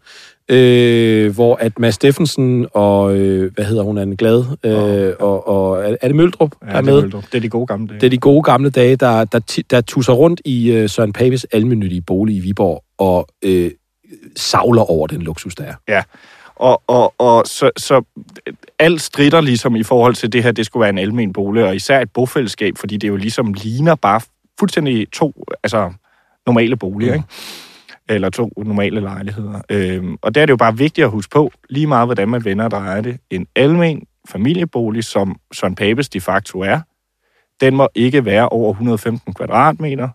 øh, 0.50 1.34
hvor 1.34 1.56
at 1.56 1.80
Mads 1.80 1.96
Steffensen 1.96 2.68
og, 2.74 3.16
øh, 3.16 3.54
hvad 3.54 3.66
hedder 3.66 3.84
hun, 3.84 3.98
Anne 3.98 4.18
Glad, 4.18 4.44
øh, 4.64 5.14
og, 5.20 5.48
og 5.48 5.84
er 6.02 6.08
det 6.08 6.16
Møldrup, 6.16 6.52
der 6.62 6.72
ja, 6.72 6.78
er 6.78 6.82
med? 6.82 7.02
Møldrup. 7.02 7.24
det 7.32 7.36
er 7.36 7.42
de 7.42 7.50
gode 7.50 7.68
gamle 7.68 7.88
dage. 7.88 8.00
Det 8.00 8.06
er 8.06 8.10
de 8.10 8.18
gode 8.18 8.44
gamle 8.44 8.70
dage, 8.70 8.96
der, 8.96 9.26
der, 9.26 9.62
der 9.70 9.82
tusser 9.82 10.14
rundt 10.14 10.42
i 10.46 10.72
øh, 10.72 10.90
Søren 10.90 11.14
Papes 11.14 11.44
almennyttige 11.52 12.02
bolig 12.02 12.36
i 12.36 12.40
Viborg 12.40 12.84
og 12.98 13.28
øh, 13.42 13.72
savler 14.36 14.92
over 14.92 15.08
den 15.08 15.22
luksus, 15.22 15.56
der 15.56 15.64
er. 15.64 15.74
Ja, 15.88 16.04
og, 16.56 16.82
og, 16.88 17.14
og 17.18 17.44
så, 17.48 17.72
så 17.78 18.02
alt 18.80 19.02
strider 19.02 19.42
ligesom 19.42 19.76
i 19.76 19.84
forhold 19.84 20.16
til 20.16 20.34
det 20.34 20.44
her, 20.44 20.52
det 20.52 20.66
skulle 20.66 20.82
være 20.82 20.90
en 20.90 20.98
almen 20.98 21.34
bolig, 21.34 21.66
og 21.66 21.76
især 21.76 22.02
et 22.02 22.12
bofællesskab, 22.12 22.78
fordi 22.78 22.98
det 22.98 23.08
jo 23.08 23.16
ligesom 23.16 23.54
ligner 23.54 23.96
bare 23.96 24.22
fuldstændig 24.60 25.12
to 25.12 25.46
altså, 25.64 25.92
normale 26.48 26.78
boliger, 26.78 27.12
Mm. 27.14 27.16
ikke? 27.20 27.28
eller 28.10 28.30
to 28.30 28.52
normale 28.58 29.00
lejligheder. 29.02 29.62
Øhm, 29.70 30.18
og 30.22 30.36
der 30.36 30.42
er 30.42 30.46
det 30.46 30.52
jo 30.52 30.58
bare 30.58 30.78
vigtigt 30.78 31.06
at 31.06 31.12
huske 31.12 31.32
på, 31.32 31.52
lige 31.70 31.88
meget 31.88 32.08
hvordan 32.08 32.30
man 32.30 32.46
vender 32.46 32.66
og 32.66 32.72
drejer 32.72 33.02
det, 33.02 33.18
en 33.30 33.48
almen 33.56 34.04
familiebolig, 34.30 35.04
som 35.04 35.36
Søren 35.54 35.76
Papes 35.76 36.10
de 36.10 36.22
facto 36.22 36.60
er, 36.60 36.80
den 37.62 37.76
må 37.76 37.88
ikke 37.96 38.26
være 38.26 38.50
over 38.50 38.72
115 38.72 39.34
kvadratmeter, 39.34 40.10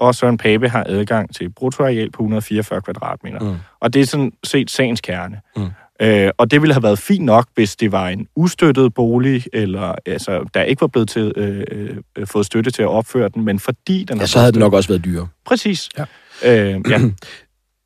og 0.00 0.14
Søren 0.14 0.38
Pape 0.38 0.68
har 0.68 0.84
adgang 0.88 1.34
til 1.34 1.50
bruttoareal 1.50 2.10
på 2.10 2.22
144 2.22 2.80
kvadratmeter. 2.80 3.40
Mm. 3.40 3.56
Og 3.80 3.94
det 3.94 4.02
er 4.02 4.06
sådan 4.06 4.32
set 4.44 4.70
sagens 4.70 5.00
kerne. 5.00 5.40
Mm. 5.56 5.62
Øh, 6.04 6.30
og 6.38 6.50
det 6.50 6.60
ville 6.60 6.74
have 6.74 6.82
været 6.82 6.98
fint 6.98 7.24
nok, 7.24 7.48
hvis 7.54 7.76
det 7.76 7.92
var 7.92 8.08
en 8.08 8.28
ustøttet 8.36 8.94
bolig, 8.94 9.44
eller 9.52 9.94
altså, 10.06 10.44
der 10.54 10.62
ikke 10.62 10.80
var 10.80 10.86
blevet 10.86 11.08
til, 11.08 11.32
øh, 11.36 11.96
øh, 12.16 12.26
fået 12.26 12.46
støtte 12.46 12.70
til 12.70 12.82
at 12.82 12.88
opføre 12.88 13.28
den, 13.28 13.44
men 13.44 13.58
fordi 13.58 14.04
den 14.04 14.18
Ja, 14.18 14.26
så 14.26 14.38
havde 14.38 14.52
det 14.52 14.58
nok 14.60 14.72
også 14.72 14.88
været 14.88 15.04
dyrere. 15.04 15.28
Præcis. 15.46 15.88
Ja. 15.98 16.04
Øh, 16.44 16.80
ja. 16.90 17.00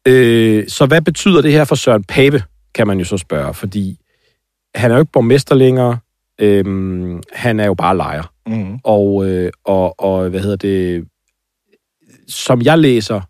Øh, 0.06 0.68
så 0.68 0.86
hvad 0.86 1.02
betyder 1.02 1.42
det 1.42 1.52
her 1.52 1.64
for 1.64 1.74
Søren 1.74 2.04
Pape, 2.04 2.42
kan 2.74 2.86
man 2.86 2.98
jo 2.98 3.04
så 3.04 3.16
spørge, 3.16 3.54
fordi 3.54 3.98
han 4.74 4.90
er 4.90 4.94
jo 4.94 5.00
ikke 5.00 5.12
borgmester 5.12 5.54
længere, 5.54 5.98
øhm, 6.38 7.22
han 7.32 7.60
er 7.60 7.66
jo 7.66 7.74
bare 7.74 7.96
lejer. 7.96 8.32
Mm. 8.46 8.78
Og, 8.84 9.28
øh, 9.28 9.52
og, 9.64 10.00
og 10.00 10.28
hvad 10.28 10.40
hedder 10.40 10.56
det, 10.56 11.04
som 12.28 12.62
jeg 12.62 12.78
læser 12.78 13.20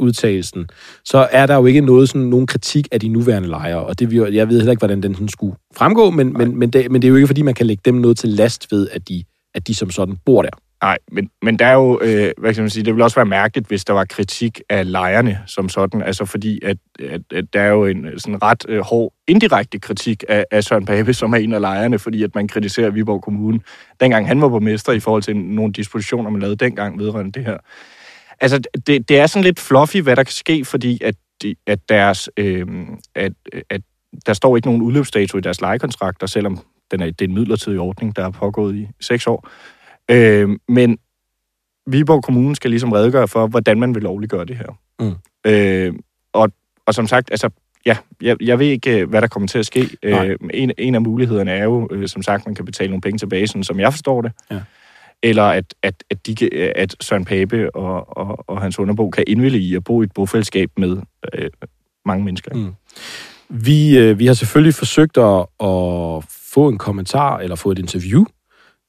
udtalelsen, 0.00 0.66
så 1.04 1.28
er 1.32 1.46
der 1.46 1.54
jo 1.56 1.66
ikke 1.66 1.80
noget 1.80 2.08
sådan, 2.08 2.26
nogen 2.26 2.46
kritik 2.46 2.88
af 2.92 3.00
de 3.00 3.08
nuværende 3.08 3.48
lejere, 3.48 3.82
og 3.82 3.98
det, 3.98 4.12
jo- 4.12 4.32
jeg 4.32 4.48
ved 4.48 4.56
heller 4.56 4.72
ikke, 4.72 4.80
hvordan 4.80 5.02
den 5.02 5.14
sådan 5.14 5.28
skulle 5.28 5.56
fremgå, 5.76 6.10
men, 6.10 6.32
men, 6.32 6.58
men, 6.58 6.70
det, 6.70 6.90
men 6.90 7.02
det 7.02 7.08
er 7.08 7.10
jo 7.10 7.16
ikke, 7.16 7.26
fordi 7.26 7.42
man 7.42 7.54
kan 7.54 7.66
lægge 7.66 7.82
dem 7.84 7.94
noget 7.94 8.18
til 8.18 8.28
last 8.28 8.72
ved, 8.72 8.88
at 8.92 9.08
de, 9.08 9.24
at 9.54 9.66
de 9.66 9.74
som 9.74 9.90
sådan 9.90 10.16
bor 10.24 10.42
der. 10.42 10.50
Nej, 10.82 10.98
men, 11.12 11.30
men 11.42 11.58
der 11.58 11.66
er 11.66 11.74
jo, 11.74 12.00
øh, 12.02 12.30
hvad 12.38 12.54
kan 12.54 12.62
man 12.62 12.70
sige, 12.70 12.84
det 12.84 12.94
ville 12.94 13.04
også 13.04 13.16
være 13.16 13.26
mærkeligt, 13.26 13.68
hvis 13.68 13.84
der 13.84 13.92
var 13.92 14.04
kritik 14.04 14.60
af 14.68 14.92
lejerne 14.92 15.38
som 15.46 15.68
sådan, 15.68 16.02
altså 16.02 16.24
fordi, 16.24 16.60
at, 16.64 16.76
at, 17.00 17.20
at 17.34 17.44
der 17.52 17.60
er 17.60 17.68
jo 17.68 17.86
en 17.86 18.04
øh, 18.04 18.18
sådan 18.18 18.42
ret 18.42 18.64
øh, 18.68 18.80
hård 18.80 19.12
indirekte 19.28 19.78
kritik 19.78 20.24
af, 20.28 20.44
af 20.50 20.64
Søren 20.64 20.84
Pape, 20.84 21.14
som 21.14 21.32
er 21.32 21.36
en 21.36 21.52
af 21.52 21.60
lejerne, 21.60 21.98
fordi 21.98 22.22
at 22.22 22.34
man 22.34 22.48
kritiserer 22.48 22.90
Viborg 22.90 23.22
Kommune, 23.22 23.60
dengang 24.00 24.26
han 24.28 24.40
var 24.40 24.48
borgmester, 24.48 24.92
i 24.92 25.00
forhold 25.00 25.22
til 25.22 25.36
nogle 25.36 25.72
dispositioner, 25.72 26.30
man 26.30 26.40
lavede 26.40 26.56
dengang 26.56 26.98
vedrørende 26.98 27.32
det 27.32 27.44
her. 27.44 27.56
Altså, 28.40 28.60
det, 28.86 29.08
det 29.08 29.18
er 29.18 29.26
sådan 29.26 29.44
lidt 29.44 29.60
fluffy, 29.60 29.96
hvad 29.96 30.16
der 30.16 30.22
kan 30.22 30.32
ske, 30.32 30.64
fordi 30.64 30.98
at, 31.04 31.14
de, 31.42 31.54
at 31.66 31.88
deres, 31.88 32.30
øh, 32.36 32.66
at, 33.14 33.32
at 33.70 33.80
der 34.26 34.32
står 34.32 34.56
ikke 34.56 34.68
nogen 34.68 34.82
udløbsdato 34.82 35.38
i 35.38 35.40
deres 35.40 35.60
lejekontrakter, 35.60 36.26
selvom 36.26 36.58
den 36.90 37.00
er, 37.00 37.06
det 37.06 37.20
er 37.20 37.28
en 37.28 37.34
midlertidig 37.34 37.80
ordning, 37.80 38.16
der 38.16 38.24
er 38.26 38.30
pågået 38.30 38.76
i 38.76 38.88
seks 39.00 39.26
år. 39.26 39.48
Øh, 40.10 40.48
men 40.68 40.98
Viborg 41.86 42.22
Kommune 42.22 42.56
skal 42.56 42.70
ligesom 42.70 42.92
redegøre 42.92 43.28
for, 43.28 43.46
hvordan 43.46 43.80
man 43.80 43.94
vil 43.94 44.02
lovliggøre 44.02 44.44
det 44.44 44.56
her. 44.56 44.78
Mm. 45.00 45.14
Øh, 45.50 45.94
og, 46.32 46.52
og 46.86 46.94
som 46.94 47.06
sagt, 47.06 47.30
altså, 47.30 47.50
ja, 47.86 47.96
jeg, 48.22 48.36
jeg 48.42 48.58
ved 48.58 48.66
ikke, 48.66 49.00
øh, 49.00 49.08
hvad 49.08 49.22
der 49.22 49.28
kommer 49.28 49.46
til 49.48 49.58
at 49.58 49.66
ske. 49.66 49.88
Nej. 50.04 50.28
Øh, 50.28 50.38
en, 50.54 50.72
en 50.78 50.94
af 50.94 51.02
mulighederne 51.02 51.50
er 51.50 51.64
jo, 51.64 51.88
øh, 51.90 52.08
som 52.08 52.22
sagt, 52.22 52.46
man 52.46 52.54
kan 52.54 52.64
betale 52.64 52.90
nogle 52.90 53.00
penge 53.00 53.18
tilbage, 53.18 53.46
sådan 53.46 53.64
som 53.64 53.80
jeg 53.80 53.92
forstår 53.92 54.22
det. 54.22 54.32
Ja. 54.50 54.60
Eller 55.22 55.42
at, 55.42 55.74
at, 55.82 56.04
at, 56.10 56.26
de, 56.26 56.34
kan- 56.34 56.72
at 56.76 56.96
Søren 57.00 57.24
Pape 57.24 57.74
og, 57.76 58.16
og, 58.16 58.44
og 58.48 58.60
hans 58.60 58.78
underbo 58.78 59.10
kan 59.10 59.24
indvillige 59.26 59.64
i 59.64 59.74
at 59.74 59.84
bo 59.84 60.02
i 60.02 60.04
et 60.04 60.12
bofællesskab 60.14 60.70
med 60.76 60.96
øh, 61.34 61.50
mange 62.06 62.24
mennesker. 62.24 62.54
Mm. 62.54 62.74
Vi, 63.48 63.98
øh, 63.98 64.18
vi 64.18 64.26
har 64.26 64.34
selvfølgelig 64.34 64.74
forsøgt 64.74 65.18
at, 65.18 65.46
at 65.60 66.24
få 66.54 66.68
en 66.68 66.78
kommentar, 66.78 67.38
eller 67.38 67.56
få 67.56 67.70
et 67.70 67.78
interview 67.78 68.24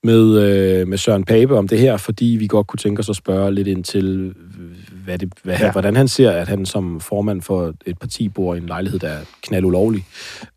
med, 0.04 0.40
øh, 0.40 0.88
med 0.88 0.98
Søren 0.98 1.24
Pape 1.24 1.58
om 1.58 1.68
det 1.68 1.80
her, 1.80 1.98
fordi 1.98 2.26
vi 2.26 2.48
godt 2.48 2.68
kunne 2.68 2.78
tænke 2.78 3.00
os 3.00 3.10
at 3.10 3.16
spørge 3.16 3.54
lidt 3.54 3.68
ind 3.68 3.84
til, 3.84 4.34
hvad 5.04 5.18
det, 5.18 5.34
hvad, 5.44 5.58
ja. 5.60 5.72
Hvordan 5.72 5.96
han 5.96 6.08
ser, 6.08 6.32
at 6.32 6.48
han 6.48 6.66
som 6.66 7.00
formand 7.00 7.42
for 7.42 7.74
et 7.86 8.00
parti 8.00 8.30
bor 8.30 8.56
i 8.56 8.58
en 8.58 8.66
lejlighed, 8.66 9.00
der 9.00 9.08
er 9.08 9.20
knaldulovlig, 9.42 10.06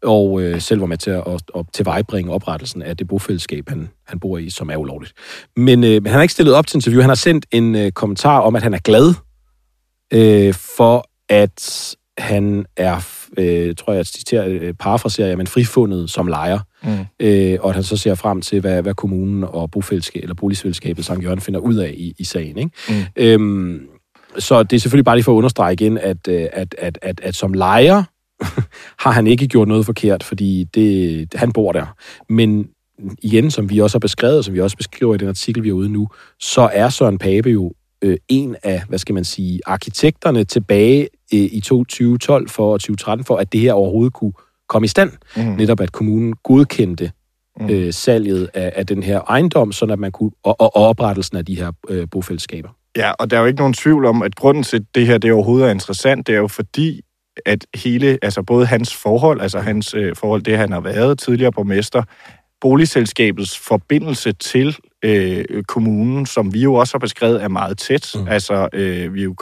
og 0.03 0.43
øh, 0.43 0.61
selv 0.61 0.81
var 0.81 0.87
med 0.87 0.97
til 0.99 1.11
at, 1.11 1.23
at, 1.27 1.43
at 1.57 1.67
tilvejebringe 1.73 2.33
oprettelsen 2.33 2.83
af 2.83 2.97
det 2.97 3.09
bofællesskab, 3.09 3.69
han, 3.69 3.89
han 4.07 4.21
bor 4.21 4.39
i, 4.39 4.51
som 4.51 4.71
er 4.71 4.77
ulovligt. 4.77 5.13
Men, 5.57 5.85
øh, 5.85 5.91
men 5.91 6.07
han 6.07 6.15
har 6.15 6.23
ikke 6.23 6.33
stillet 6.35 6.55
op 6.55 6.67
til 6.67 6.77
interview. 6.77 7.01
Han 7.01 7.11
har 7.11 7.15
sendt 7.15 7.47
en 7.51 7.75
øh, 7.75 7.93
kommentar 7.93 8.41
om, 8.41 8.57
at 8.57 8.63
han 8.63 8.75
er 8.75 8.79
glad 8.79 9.15
øh, 10.13 10.55
for, 10.55 11.09
at 11.29 11.97
han 12.19 12.67
er, 12.77 13.09
øh, 13.39 13.75
tror 13.75 13.93
jeg, 13.93 14.01
at 14.01 14.07
citerer, 14.07 14.47
øh, 14.49 14.75
parafraserer 14.75 15.29
jeg, 15.29 15.39
men 15.39 15.47
frifundet 15.47 16.11
som 16.11 16.27
lejer, 16.27 16.59
Mm. 16.87 16.91
øh, 17.21 17.59
og 17.61 17.69
at 17.69 17.75
han 17.75 17.85
så 17.85 17.97
ser 17.97 18.15
frem 18.15 18.41
til, 18.41 18.61
hvad, 18.61 18.83
hvad 18.83 18.95
kommunen 18.95 19.45
og 19.45 19.71
bofællesskab, 19.71 20.23
eller 20.23 20.35
boligfællesskabet 20.35 21.05
Sankt 21.05 21.25
Jørgen 21.25 21.41
finder 21.41 21.61
ud 21.61 21.75
af 21.75 21.95
i, 21.97 22.15
i 22.19 22.25
sagen. 22.25 22.59
Ikke? 22.59 22.71
Mm. 22.89 22.95
Øhm, 23.17 23.81
så 24.39 24.63
det 24.63 24.77
er 24.77 24.81
selvfølgelig 24.81 25.05
bare 25.05 25.17
lige 25.17 25.25
for 25.25 25.33
at 25.33 25.37
understrege 25.37 25.73
igen, 25.73 25.99
at, 25.99 26.29
øh, 26.29 26.49
at, 26.53 26.75
at, 26.79 26.99
at, 27.03 27.21
at 27.23 27.35
som 27.35 27.53
lejer 27.53 28.03
har 29.05 29.11
han 29.11 29.27
ikke 29.27 29.49
gjort 29.49 29.69
noget 29.69 29.87
forkert, 29.87 30.23
fordi 30.23 30.65
det, 30.65 31.35
han 31.35 31.53
bor 31.53 31.73
der. 31.73 31.87
Men 32.29 32.69
igen, 33.23 33.51
som 33.51 33.71
vi 33.71 33.81
også 33.81 33.95
har 33.95 34.01
beskrevet, 34.01 34.39
og 34.39 34.45
som 34.45 34.55
vi 34.55 34.61
også 34.61 34.77
beskriver 34.77 35.15
i 35.15 35.19
den 35.19 35.29
artikel, 35.29 35.63
vi 35.63 35.69
er 35.69 35.73
ude 35.73 35.89
nu, 35.89 36.09
så 36.41 36.71
er 36.73 36.89
Søren 36.89 37.19
Pape 37.19 37.51
jo 37.51 37.73
øh, 38.03 38.17
en 38.29 38.57
af, 38.63 38.83
hvad 38.89 38.99
skal 38.99 39.15
man 39.15 39.25
sige, 39.25 39.61
arkitekterne 39.67 40.45
tilbage 40.45 41.09
øh, 41.35 41.41
i 41.53 41.61
2012 41.61 42.49
for 42.49 42.73
2013, 42.73 43.25
for 43.25 43.37
at 43.37 43.53
det 43.53 43.61
her 43.61 43.73
overhovedet 43.73 44.13
kunne 44.13 44.33
komme 44.69 44.85
i 44.85 44.89
stand. 44.89 45.13
Mm. 45.37 45.43
Netop 45.43 45.81
at 45.81 45.93
kommunen 45.93 46.35
godkendte 46.43 47.11
mm. 47.61 47.71
øh, 47.71 47.93
salget 47.93 48.51
af, 48.55 48.73
af 48.77 48.87
den 48.87 49.03
her 49.03 49.21
ejendom, 49.21 49.73
sådan 49.73 49.93
at 49.93 49.99
man 49.99 50.13
kunne, 50.13 50.31
og, 50.43 50.61
og, 50.61 50.77
og 50.77 50.85
oprettelsen 50.85 51.37
af 51.37 51.45
de 51.45 51.57
her 51.57 51.73
øh, 51.89 52.09
bofællesskaber. 52.11 52.69
Ja, 52.97 53.13
og 53.13 53.31
der 53.31 53.37
er 53.37 53.41
jo 53.41 53.47
ikke 53.47 53.59
nogen 53.59 53.75
tvivl 53.75 54.05
om, 54.05 54.23
at 54.23 54.35
grunden 54.35 54.63
til 54.63 54.87
det 54.95 55.07
her, 55.07 55.19
det 55.19 55.33
overhovedet 55.33 55.67
er 55.67 55.71
interessant, 55.71 56.27
det 56.27 56.35
er 56.35 56.39
jo 56.39 56.49
fordi, 56.49 57.01
at 57.47 57.67
hele, 57.75 58.19
altså 58.23 58.43
både 58.43 58.67
hans 58.67 58.95
forhold, 58.95 59.41
altså 59.41 59.59
hans 59.59 59.95
øh, 59.95 60.17
forhold, 60.17 60.43
det 60.43 60.59
han 60.59 60.73
har 60.73 60.81
været 60.81 61.19
tidligere 61.19 61.53
borgmester, 61.53 62.03
boligselskabets 62.61 63.59
forbindelse 63.59 64.33
til 64.33 64.77
øh, 65.05 65.45
kommunen, 65.69 66.27
som 66.27 66.55
vi 66.55 66.63
jo 66.63 66.75
også 66.75 66.95
har 66.95 66.99
beskrevet, 66.99 67.43
er 67.43 67.49
meget 67.49 67.79
tæt. 67.79 68.11
Mm. 68.15 68.29
Altså, 68.29 68.69
øh, 68.73 69.15
vi 69.15 69.23
jo, 69.23 69.35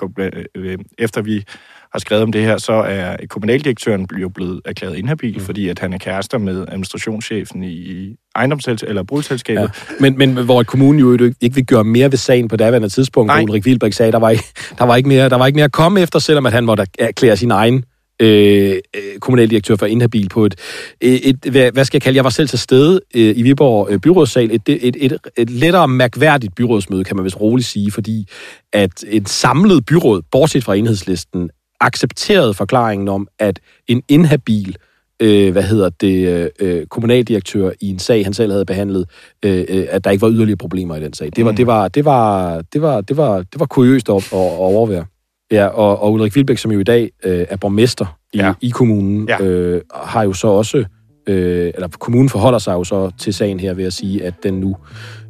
øh, 0.54 0.78
efter 0.98 1.22
vi 1.22 1.44
har 1.92 1.98
skrevet 1.98 2.22
om 2.22 2.32
det 2.32 2.42
her, 2.42 2.58
så 2.58 2.72
er 2.72 3.16
kommunaldirektøren 3.28 4.06
jo 4.20 4.28
blevet 4.28 4.60
erklæret 4.64 4.96
inhabil, 4.96 5.34
mm. 5.34 5.40
fordi 5.40 5.68
at 5.68 5.78
han 5.78 5.92
er 5.92 5.98
kærester 5.98 6.38
med 6.38 6.64
administrationschefen 6.68 7.64
i 7.64 8.16
ejendomsselskabet 8.36 8.88
eller 8.90 9.02
boligselskabet. 9.02 9.62
Ja. 9.62 9.94
Men, 10.00 10.18
men 10.18 10.44
hvor 10.44 10.62
kommunen 10.62 11.00
jo 11.00 11.32
ikke 11.40 11.54
vil 11.54 11.66
gøre 11.66 11.84
mere 11.84 12.10
ved 12.10 12.18
sagen 12.18 12.48
på 12.48 12.56
daværende 12.56 12.88
tidspunkt, 12.88 13.32
hvor 13.32 13.42
Ulrik 13.42 13.66
Wilbæk 13.66 13.92
sagde, 13.92 14.12
der 14.12 14.18
var, 14.18 14.30
ikke, 14.30 14.44
der, 14.78 14.84
var 14.84 14.96
ikke 14.96 15.08
mere, 15.08 15.28
der 15.28 15.36
var 15.36 15.46
ikke 15.46 15.56
mere 15.56 15.64
at 15.64 15.72
komme 15.72 16.00
efter, 16.00 16.18
selvom 16.18 16.46
at 16.46 16.52
han 16.52 16.64
måtte 16.64 16.86
erklære 16.98 17.36
sin 17.36 17.50
egen 17.50 17.84
øh, 18.20 18.76
kommunaldirektør 19.20 19.76
for 19.76 19.86
inhabil 19.86 20.28
på 20.28 20.46
et, 20.46 20.54
et, 21.00 21.20
et 21.44 21.52
hvad, 21.52 21.72
hvad 21.72 21.84
skal 21.84 21.96
jeg 21.96 22.02
kalde, 22.02 22.16
jeg 22.16 22.24
var 22.24 22.30
selv 22.30 22.48
til 22.48 22.58
stede 22.58 23.00
øh, 23.14 23.38
i 23.38 23.42
Viborg 23.42 23.88
øh, 23.90 23.98
byrådssal, 23.98 24.50
et, 24.50 24.62
et, 24.66 24.96
et, 24.98 25.16
et 25.36 25.50
lettere 25.50 25.88
mærkværdigt 25.88 26.54
byrådsmøde, 26.54 27.04
kan 27.04 27.16
man 27.16 27.24
vist 27.24 27.40
roligt 27.40 27.68
sige, 27.68 27.92
fordi 27.92 28.28
at 28.72 29.04
et 29.08 29.28
samlet 29.28 29.86
byråd, 29.86 30.22
bortset 30.30 30.64
fra 30.64 30.74
enhedslisten, 30.74 31.50
accepterede 31.82 32.54
forklaringen 32.54 33.08
om, 33.08 33.28
at 33.38 33.60
en 33.88 34.02
inhabil 34.08 34.76
øh, 35.22 35.52
hvad 35.52 35.62
hedder 35.62 35.90
det, 35.90 36.50
øh, 36.60 36.86
kommunaldirektør 36.86 37.70
i 37.80 37.90
en 37.90 37.98
sag, 37.98 38.24
han 38.24 38.34
selv 38.34 38.52
havde 38.52 38.64
behandlet, 38.64 39.08
øh, 39.44 39.64
øh, 39.68 39.86
at 39.90 40.04
der 40.04 40.10
ikke 40.10 40.22
var 40.22 40.30
yderligere 40.30 40.56
problemer 40.56 40.96
i 40.96 41.00
den 41.00 41.12
sag. 41.12 41.30
Det 41.36 41.44
var, 41.44 41.50
mm. 41.50 41.56
det 41.56 41.66
var, 41.66 41.88
det 41.88 42.04
var, 42.04 42.60
det 42.72 42.82
var, 42.82 43.00
det 43.00 43.16
var, 43.16 43.36
det 43.38 43.60
var 43.60 43.66
kuriøst 43.66 44.08
at, 44.08 44.16
at, 44.16 44.22
at 44.32 44.58
overvære. 44.58 45.04
Ja, 45.50 45.66
og, 45.66 46.02
og 46.02 46.12
Ulrik 46.12 46.36
Vilbæk, 46.36 46.58
som 46.58 46.72
jo 46.72 46.80
i 46.80 46.84
dag 46.84 47.10
øh, 47.24 47.46
er 47.48 47.56
borgmester 47.56 48.18
i, 48.32 48.38
ja. 48.38 48.52
i 48.60 48.68
kommunen, 48.68 49.28
ja. 49.28 49.42
øh, 49.42 49.80
har 49.94 50.22
jo 50.22 50.32
så 50.32 50.48
også, 50.48 50.84
øh, 51.26 51.70
eller 51.74 51.88
kommunen 51.88 52.28
forholder 52.28 52.58
sig 52.58 52.72
jo 52.72 52.84
så 52.84 53.10
til 53.18 53.34
sagen 53.34 53.60
her 53.60 53.74
ved 53.74 53.84
at 53.84 53.92
sige, 53.92 54.24
at 54.24 54.34
den 54.42 54.54
nu 54.54 54.76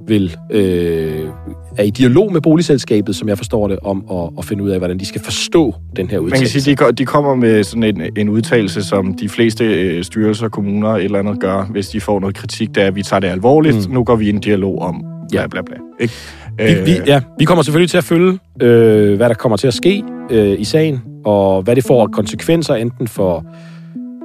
vil 0.07 0.37
øh, 0.51 1.29
er 1.77 1.83
i 1.83 1.91
dialog 1.91 2.33
med 2.33 2.41
boligselskabet, 2.41 3.17
som 3.17 3.29
jeg 3.29 3.39
forstår 3.39 3.69
det, 3.69 3.79
om 3.83 4.05
at, 4.11 4.31
at 4.39 4.45
finde 4.45 4.65
ud 4.65 4.71
af, 4.71 4.79
hvordan 4.79 4.99
de 4.99 5.07
skal 5.07 5.21
forstå 5.25 5.75
den 5.97 6.11
her 6.11 6.19
udtalelse. 6.19 6.43
Man 6.43 6.51
kan 6.53 6.61
sige, 6.61 6.77
de, 6.87 6.93
de 6.93 7.07
kommer 7.07 7.35
med 7.35 7.65
sådan 7.65 7.83
en, 7.83 8.03
en 8.17 8.29
udtalelse, 8.29 8.83
som 8.83 9.15
de 9.15 9.29
fleste 9.29 9.65
øh, 9.65 10.05
styrelser, 10.05 10.49
kommuner 10.49 10.95
eller 10.95 11.19
andet 11.19 11.41
gør, 11.41 11.65
hvis 11.71 11.89
de 11.89 12.01
får 12.01 12.21
noget 12.21 12.37
kritik, 12.37 12.75
der 12.75 12.83
er, 12.83 12.87
at 12.87 12.95
vi 12.95 13.03
tager 13.03 13.21
det 13.21 13.29
alvorligt, 13.29 13.89
mm. 13.89 13.95
nu 13.95 14.05
går 14.05 14.17
vi 14.17 14.27
i 14.27 14.29
en 14.29 14.41
dialog 14.41 14.79
om 14.79 15.05
bla 15.31 15.47
bla 15.47 15.63
bla. 15.63 15.77
Ikke? 16.01 16.15
Vi, 16.59 16.93
vi, 16.93 16.99
ja, 17.07 17.21
vi 17.39 17.45
kommer 17.45 17.63
selvfølgelig 17.63 17.91
til 17.91 17.99
at 17.99 18.05
følge, 18.05 18.39
øh, 18.63 19.17
hvad 19.17 19.29
der 19.29 19.35
kommer 19.35 19.57
til 19.57 19.67
at 19.67 19.75
ske 19.75 20.03
øh, 20.31 20.61
i 20.61 20.65
sagen, 20.65 21.03
og 21.25 21.63
hvad 21.63 21.77
det 21.77 21.85
får 21.85 22.07
konsekvenser, 22.07 22.75
enten 22.75 23.09
for 23.09 23.45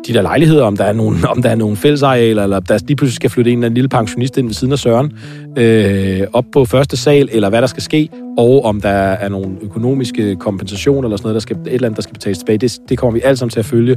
de 0.07 0.13
der 0.13 0.21
lejligheder, 0.21 0.63
om 0.63 0.77
der 0.77 0.83
er 0.83 0.93
nogle, 0.93 1.17
om 1.29 1.41
der 1.41 1.49
er 1.49 1.55
nogle 1.55 1.75
fællesarealer, 1.75 2.43
eller 2.43 2.59
der 2.59 2.79
lige 2.87 2.95
pludselig 2.95 3.15
skal 3.15 3.29
flytte 3.29 3.51
en 3.51 3.57
eller 3.57 3.65
anden 3.65 3.75
lille 3.75 3.89
pensionist 3.89 4.37
ind 4.37 4.47
ved 4.47 4.53
siden 4.53 4.73
af 4.73 4.79
Søren 4.79 5.13
øh, 5.57 6.21
op 6.33 6.45
på 6.53 6.65
første 6.65 6.97
sal, 6.97 7.29
eller 7.31 7.49
hvad 7.49 7.61
der 7.61 7.67
skal 7.67 7.83
ske, 7.83 8.09
og 8.37 8.65
om 8.65 8.81
der 8.81 8.89
er 8.89 9.29
nogle 9.29 9.47
økonomiske 9.61 10.35
kompensationer 10.35 11.07
eller 11.07 11.17
sådan 11.17 11.25
noget, 11.25 11.33
der 11.33 11.39
skal, 11.39 11.55
et 11.55 11.73
eller 11.73 11.87
andet, 11.87 11.95
der 11.95 12.01
skal 12.01 12.13
betales 12.13 12.37
tilbage. 12.37 12.57
Det, 12.57 12.79
det 12.89 12.97
kommer 12.97 13.13
vi 13.13 13.21
alt 13.23 13.39
sammen 13.39 13.51
til 13.51 13.59
at 13.59 13.65
følge 13.65 13.95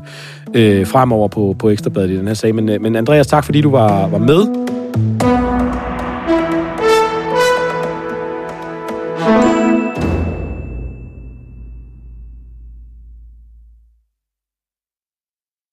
øh, 0.55 0.87
fremover 0.87 1.29
på, 1.29 1.57
på 1.59 1.71
Ekstrabladet 1.71 2.11
i 2.11 2.17
den 2.17 2.27
her 2.27 2.35
sag. 2.35 2.55
Men, 2.55 2.69
øh, 2.69 2.81
men 2.81 2.97
Andreas, 2.97 3.27
tak 3.27 3.45
fordi 3.45 3.61
du 3.61 3.71
var, 3.71 4.09
var 4.09 4.19
med. 4.19 4.47